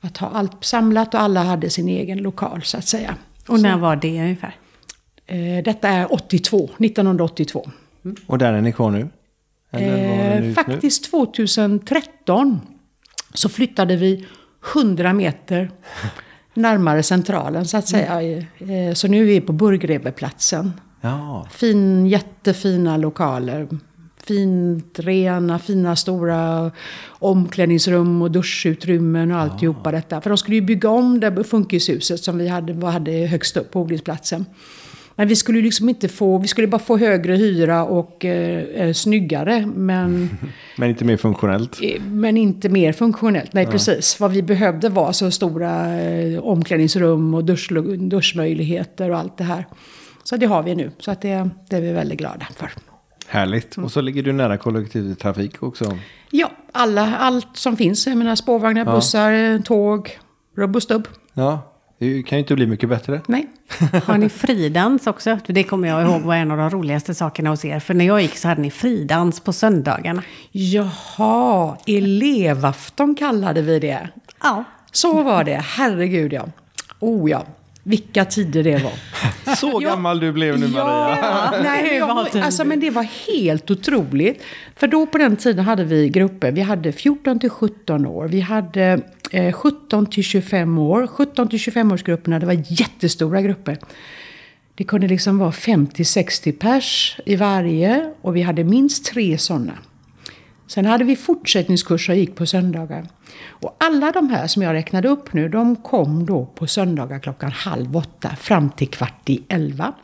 [0.00, 3.14] Att ha allt samlat och alla hade sin egen lokal så att säga.
[3.48, 4.56] och när var det ungefär?
[5.26, 7.70] Eh, detta är 82, 1982.
[8.26, 9.08] Och där är ni kvar nu?
[9.72, 12.60] Eh, faktiskt 2013
[13.34, 14.26] så flyttade vi
[14.74, 15.70] 100 meter
[16.54, 18.22] närmare centralen så att säga.
[18.58, 20.72] Eh, Så nu är vi på Burgreveplatsen.
[21.00, 21.46] Ja.
[21.50, 23.68] Fin, jättefina lokaler.
[24.24, 26.70] Fint rena, fina stora
[27.08, 30.20] omklädningsrum och duschutrymmen och alltihopa detta.
[30.20, 33.80] För de skulle ju bygga om det funkishuset som vi hade, hade högst upp på
[33.80, 34.44] odlingsplatsen.
[35.18, 38.92] Men vi skulle liksom inte få, vi skulle bara få högre hyra och eh, eh,
[38.92, 39.66] snyggare.
[39.66, 40.30] Men,
[40.76, 41.78] Men inte mer funktionellt.
[41.82, 43.52] eh, men inte mer funktionellt.
[43.52, 44.20] Nej, precis.
[44.20, 49.66] Vad vi behövde var så stora eh, omklädningsrum och dusch, duschmöjligheter och allt det här.
[50.24, 50.90] Så det har vi nu.
[50.98, 52.70] Så att det, det är vi väldigt glada för.
[53.28, 53.78] Härligt.
[53.78, 55.98] Och så ligger du nära kollektivtrafik också.
[56.30, 58.06] Ja, alla, allt som finns.
[58.06, 60.18] Jag menar spårvagnar, bussar, eh, tåg,
[60.56, 61.08] rubb och stubb.
[61.34, 63.20] Ja, det kan ju inte bli mycket bättre.
[63.26, 63.46] Nej.
[64.04, 65.38] Har ni fridans också?
[65.46, 67.80] Det kommer jag ihåg var en av de roligaste sakerna hos er.
[67.80, 70.22] För när jag gick så hade ni fridans på söndagarna.
[70.52, 74.08] Jaha, elevafton kallade vi det.
[74.42, 74.64] Ja.
[74.92, 76.46] Så var det, herregud ja.
[77.00, 77.46] Oh ja,
[77.82, 78.92] vilka tider det var.
[79.56, 81.18] Så gammal du blev nu Maria.
[81.22, 84.42] Ja, nej, jag, alltså, men det var helt otroligt.
[84.76, 86.52] För då på den tiden hade vi grupper.
[86.52, 88.28] Vi hade 14 till 17 år.
[88.28, 89.00] Vi hade
[89.30, 91.06] eh, 17 till 25 år.
[91.06, 93.78] 17 till 25 årsgrupperna, det var jättestora grupper.
[94.74, 98.12] Det kunde liksom vara 50-60 pers i varje.
[98.20, 99.72] Och vi hade minst tre sådana.
[100.66, 103.08] Sen hade vi fortsättningskurser och gick på söndagar.
[103.48, 107.50] Och alla de här som jag räknade upp nu, de kom då på söndagar klockan
[107.50, 109.94] halv åtta fram till kvart i elva.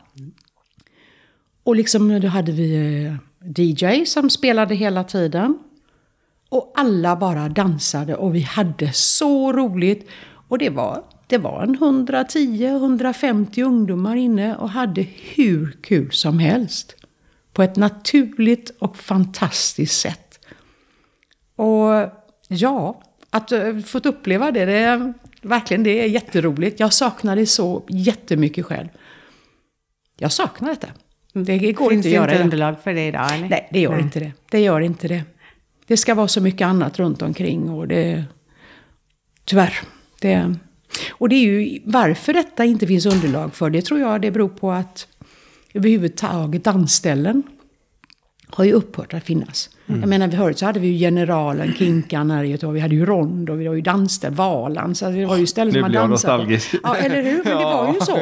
[1.63, 3.13] Och liksom då hade vi eh,
[3.57, 5.59] DJ som spelade hela tiden.
[6.49, 10.09] Och alla bara dansade och vi hade så roligt.
[10.47, 16.95] Och det var, det var en 110-150 ungdomar inne och hade hur kul som helst.
[17.53, 20.22] På ett naturligt och fantastiskt sätt.
[21.63, 22.09] Och
[22.47, 26.79] ja, att uh, fått uppleva det, det är, verkligen det är jätteroligt.
[26.79, 28.87] Jag saknar det så jättemycket själv.
[30.17, 30.87] Jag saknar detta.
[31.33, 32.43] Det går Finns inte att göra inte det.
[32.43, 33.33] underlag för det idag?
[33.33, 33.49] Eller?
[33.49, 34.31] Nej, det gör inte det.
[34.51, 35.23] Det gör inte det.
[35.87, 38.23] Det ska vara så mycket annat runt omkring och det...
[39.45, 39.79] Tyvärr.
[40.21, 40.55] Det,
[41.11, 44.49] Och det är ju varför detta inte finns underlag för, det tror jag det beror
[44.49, 45.07] på att
[45.73, 47.43] överhuvudtaget dansställen
[48.47, 49.69] har ju upphört att finnas.
[49.87, 50.01] Mm.
[50.01, 53.05] Jag menar, förut så hade vi ju Generalen, Kinkan här i Göteborg, vi hade ju
[53.05, 54.97] Rond och vi har ju dansställ, Valand.
[54.97, 56.11] Så vi har ju ställen Nu som man blir jag på.
[56.11, 56.75] nostalgisk.
[56.83, 57.43] Ja, eller hur?
[57.43, 58.19] Men det var ju så.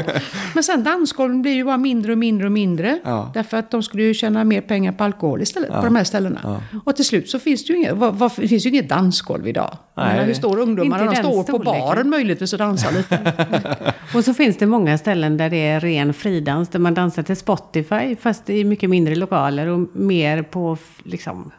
[0.53, 2.99] Men sen dansgolven blir ju bara mindre och mindre och mindre.
[3.03, 3.31] Ja.
[3.33, 6.61] Därför att de skulle ju tjäna mer pengar på alkohol istället, på de här ställena.
[6.85, 9.47] Och till slut så finns det ju inget, vad, vad, det finns ju inget dansgolv
[9.47, 9.77] idag.
[9.97, 10.25] Nej.
[10.25, 11.03] Hur står ungdomarna?
[11.03, 13.33] Inte De står på baren möjligtvis och dansar lite.
[14.15, 17.35] Och så finns det många ställen där det är ren fridans, där man dansar till
[17.37, 21.51] Spotify, fast i mycket mindre lokaler och mer på liksom,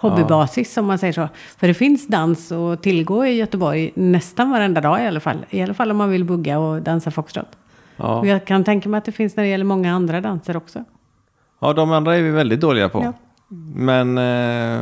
[0.00, 1.28] hobbybasis, som man säger så.
[1.58, 5.38] För det finns dans att tillgå i Göteborg nästan varenda dag i alla fall.
[5.50, 7.48] I alla fall om man vill bugga och dansa foxtrot.
[7.96, 8.26] Ja.
[8.26, 10.84] Jag kan tänka mig att det finns när det gäller många andra danser också.
[11.60, 13.02] ja, de andra är vi väldigt dåliga på.
[13.04, 13.12] Ja.
[13.74, 14.80] Men eh,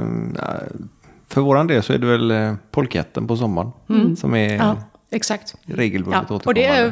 [1.29, 4.77] för våran del så är det väl eh, polketten på sommaren som är Ja,
[5.11, 5.55] exakt.
[5.67, 6.91] regelbundet Ja, och det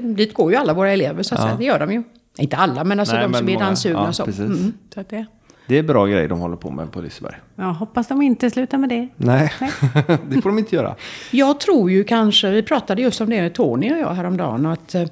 [0.00, 1.44] dit går ju alla våra elever, så att Ja.
[1.46, 1.56] säga.
[1.56, 2.02] Det gör de ju.
[2.38, 3.64] Inte alla, men alltså Nej, de men som är många.
[3.66, 4.04] danssugna.
[4.06, 4.24] Ja, så.
[4.42, 5.26] Mm, så att det,
[5.68, 7.36] Det är bra grejer de håller på med på Liseberg.
[7.56, 9.08] Ja, hoppas de inte slutar med det.
[9.16, 9.52] Nej,
[10.28, 10.96] det får de inte göra.
[11.30, 14.94] Jag tror ju kanske, vi pratade just om det med Tony och jag häromdagen, att
[14.94, 15.08] eh,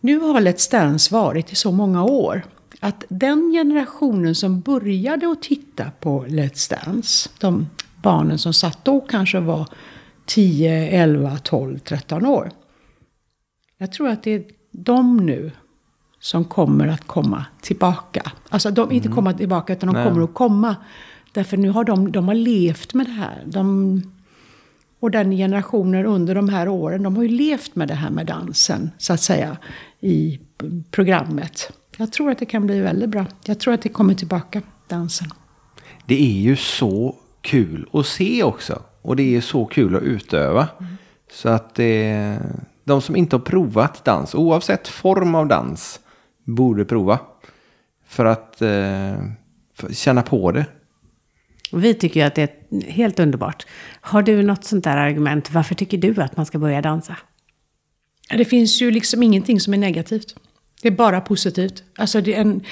[0.00, 2.42] nu har Let's Dance varit i så många år.
[2.80, 7.66] Att den generationen som började att titta på Let's Dance, de
[8.02, 9.68] barnen som satt då kanske var
[10.26, 12.50] 10, 11, 12, 13 år.
[13.78, 15.50] Jag tror att det är de nu
[16.22, 18.32] som kommer att komma tillbaka.
[18.48, 20.08] Alltså de inte komma tillbaka utan de Nej.
[20.08, 20.76] kommer att komma.
[21.32, 23.42] Därför nu har de, de har levt med det här.
[23.46, 24.02] De,
[25.00, 28.26] och den generationen under de här åren, de har ju levt med det här med
[28.26, 29.56] dansen, så att säga,
[30.00, 30.40] i
[30.90, 31.72] programmet.
[31.96, 33.26] Jag tror att det kan bli väldigt bra.
[33.44, 35.28] Jag tror att det kommer tillbaka, dansen.
[36.06, 38.82] Det är ju så kul att se också.
[39.02, 40.68] Och det är så kul att utöva.
[41.32, 42.38] Så att det,
[42.84, 46.00] de som inte har provat dans, oavsett form av dans,
[46.44, 47.18] borde prova.
[48.06, 48.68] För att eh,
[49.74, 50.66] för, känna på det.
[51.72, 53.66] Vi tycker ju att det är helt underbart.
[54.00, 55.50] Har du något sånt där argument?
[55.50, 57.16] Varför tycker du att man ska börja dansa?
[58.28, 60.36] Det finns ju liksom ingenting som är negativt.
[60.82, 61.82] Det är bara positivt.
[61.96, 62.64] Alltså det är en...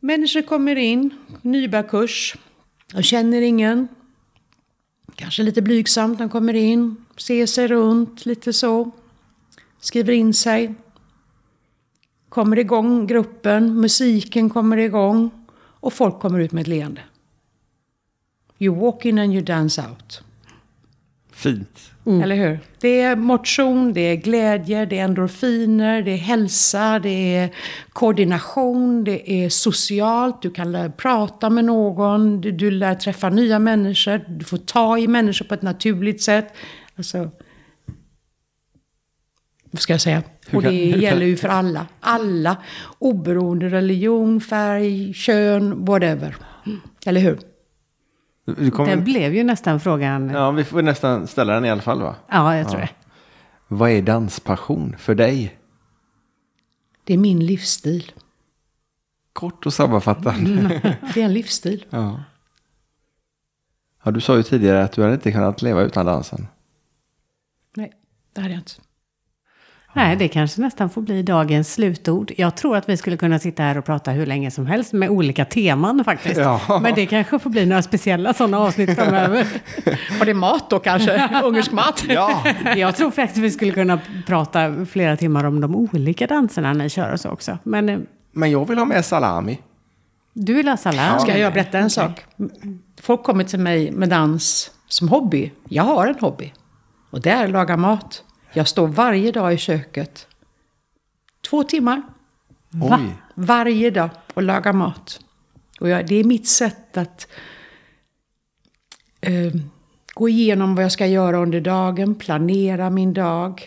[0.00, 1.10] Människor kommer in,
[1.42, 2.36] nybörjarkurs,
[2.92, 3.88] de känner ingen.
[5.14, 8.90] Kanske lite blygsamt, de kommer in, ser sig runt lite så.
[9.80, 10.74] Skriver in sig.
[12.28, 15.30] Kommer igång gruppen, musiken kommer igång
[15.80, 17.00] och folk kommer ut med ett leende.
[18.58, 20.22] You walk in and you dance out.
[21.32, 21.92] Fint.
[22.06, 22.58] Eller hur?
[22.80, 27.50] Det är motion, det är glädje, det är endorfiner, det är hälsa, det är
[27.92, 30.42] koordination, det är socialt.
[30.42, 34.98] Du kan lära prata med någon, du, du lär träffa nya människor, du får ta
[34.98, 36.54] i människor på ett naturligt sätt.
[36.96, 37.30] Alltså,
[39.76, 40.22] ska jag säga?
[40.52, 41.86] Och det gäller ju för alla.
[42.00, 42.56] Alla.
[42.98, 46.36] Oberoende religion, färg, kön, whatever.
[47.06, 47.38] Eller hur?
[48.70, 50.28] Kommer, Det blev ju nästan frågan.
[50.28, 52.16] Ja, ja, vi får nästan ställa den i alla fall va?
[52.56, 52.90] jag tror det.
[53.68, 55.58] Vad är danspassion för dig?
[57.04, 58.12] Det är min livsstil.
[59.32, 60.34] Kort och sammanfattat.
[61.14, 61.84] Det är en livsstil.
[61.90, 62.22] Ja.
[64.04, 66.46] ja, du sa ju tidigare att du hade inte kunnat leva utan dansen.
[67.76, 67.92] Nej,
[68.32, 68.72] det hade jag inte.
[69.96, 72.32] Nej, det kanske nästan får bli dagens slutord.
[72.36, 75.10] Jag tror att vi skulle kunna sitta här och prata hur länge som helst med
[75.10, 76.36] olika teman faktiskt.
[76.36, 76.80] Ja.
[76.82, 79.46] Men det kanske får bli några speciella sådana avsnitt framöver.
[80.18, 81.28] Var det mat då kanske?
[81.44, 82.04] Ungersk mat?
[82.08, 82.44] Ja,
[82.76, 87.12] Jag tror faktiskt vi skulle kunna prata flera timmar om de olika danserna ni kör
[87.12, 87.58] och så också.
[87.62, 87.98] Men eh,
[88.32, 89.58] men jag vill ha med salami.
[90.32, 91.20] du vill ha salami?
[91.20, 92.24] Ska jag berätta en sak?
[93.00, 95.52] Folk kommer till mig med dans som hobby.
[95.68, 96.52] Jag har en hobby.
[97.10, 98.22] Och det är att laga mat.
[98.56, 100.26] Jag står varje dag i köket.
[101.50, 102.02] Två timmar.
[102.82, 103.14] Oj.
[103.34, 105.20] Varje dag och lagar mat.
[105.80, 107.28] Och jag, det är mitt sätt att
[109.20, 109.52] eh,
[110.14, 113.62] gå igenom vad jag ska göra under dagen, planera min dag.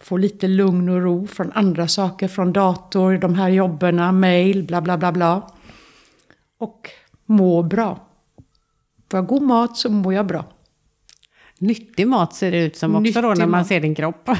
[0.00, 4.80] Få lite lugn och ro från andra saker, från dator, de här jobben, mail, bla
[4.80, 5.50] bla bla bla.
[6.58, 6.90] Och
[7.26, 8.06] må bra.
[9.10, 10.44] Får jag god mat så mår jag bra.
[11.58, 13.66] Nyttig mat ser det ut som också då Nyttig när man mat.
[13.66, 14.24] ser din kropp.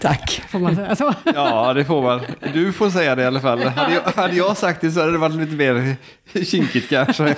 [0.00, 0.42] Tack.
[0.48, 1.14] Får man säga så?
[1.34, 2.20] Ja, det får man.
[2.54, 3.62] Du får säga det i alla fall.
[3.62, 5.96] Hade jag, hade jag sagt det så hade det varit lite mer
[6.44, 7.34] kinkigt kanske.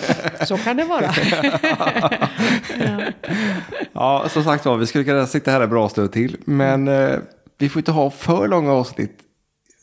[0.47, 1.11] Så kan det vara.
[3.93, 6.37] Ja, som sagt var, vi skulle kunna sitta här en bra stund till.
[6.45, 7.19] Men eh,
[7.59, 9.19] vi får inte ha för långa avsnitt.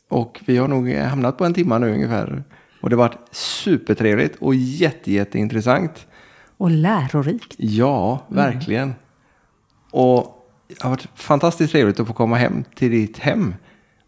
[0.09, 2.43] Och vi har nog hamnat på en timme nu ungefär.
[2.81, 6.07] Och det har varit supertrevligt och jätte, jätteintressant.
[6.61, 7.55] Och lärorikt.
[7.57, 8.93] Ja, verkligen.
[9.91, 13.55] Och det har varit fantastiskt trevligt att få komma hem till ditt hem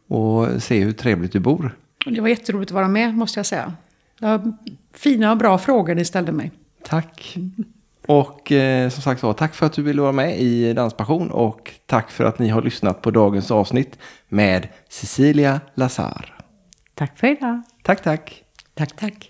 [0.08, 1.78] och se hur trevligt du bor.
[2.06, 3.74] Det var jätteroligt att vara med, måste jag säga.
[4.20, 4.54] Det var
[4.93, 6.51] fina och bra frågor ni ställde mig.
[6.84, 7.38] Tack.
[8.08, 11.72] Och eh, som sagt var, tack för att du ville vara med i Danspassion och
[11.86, 13.97] tack för att ni har lyssnat på dagens avsnitt
[14.30, 16.36] med Cecilia Lazar.
[16.93, 17.62] Tack för idag.
[17.84, 18.43] Tack, tack.
[18.74, 19.30] Tack, tack.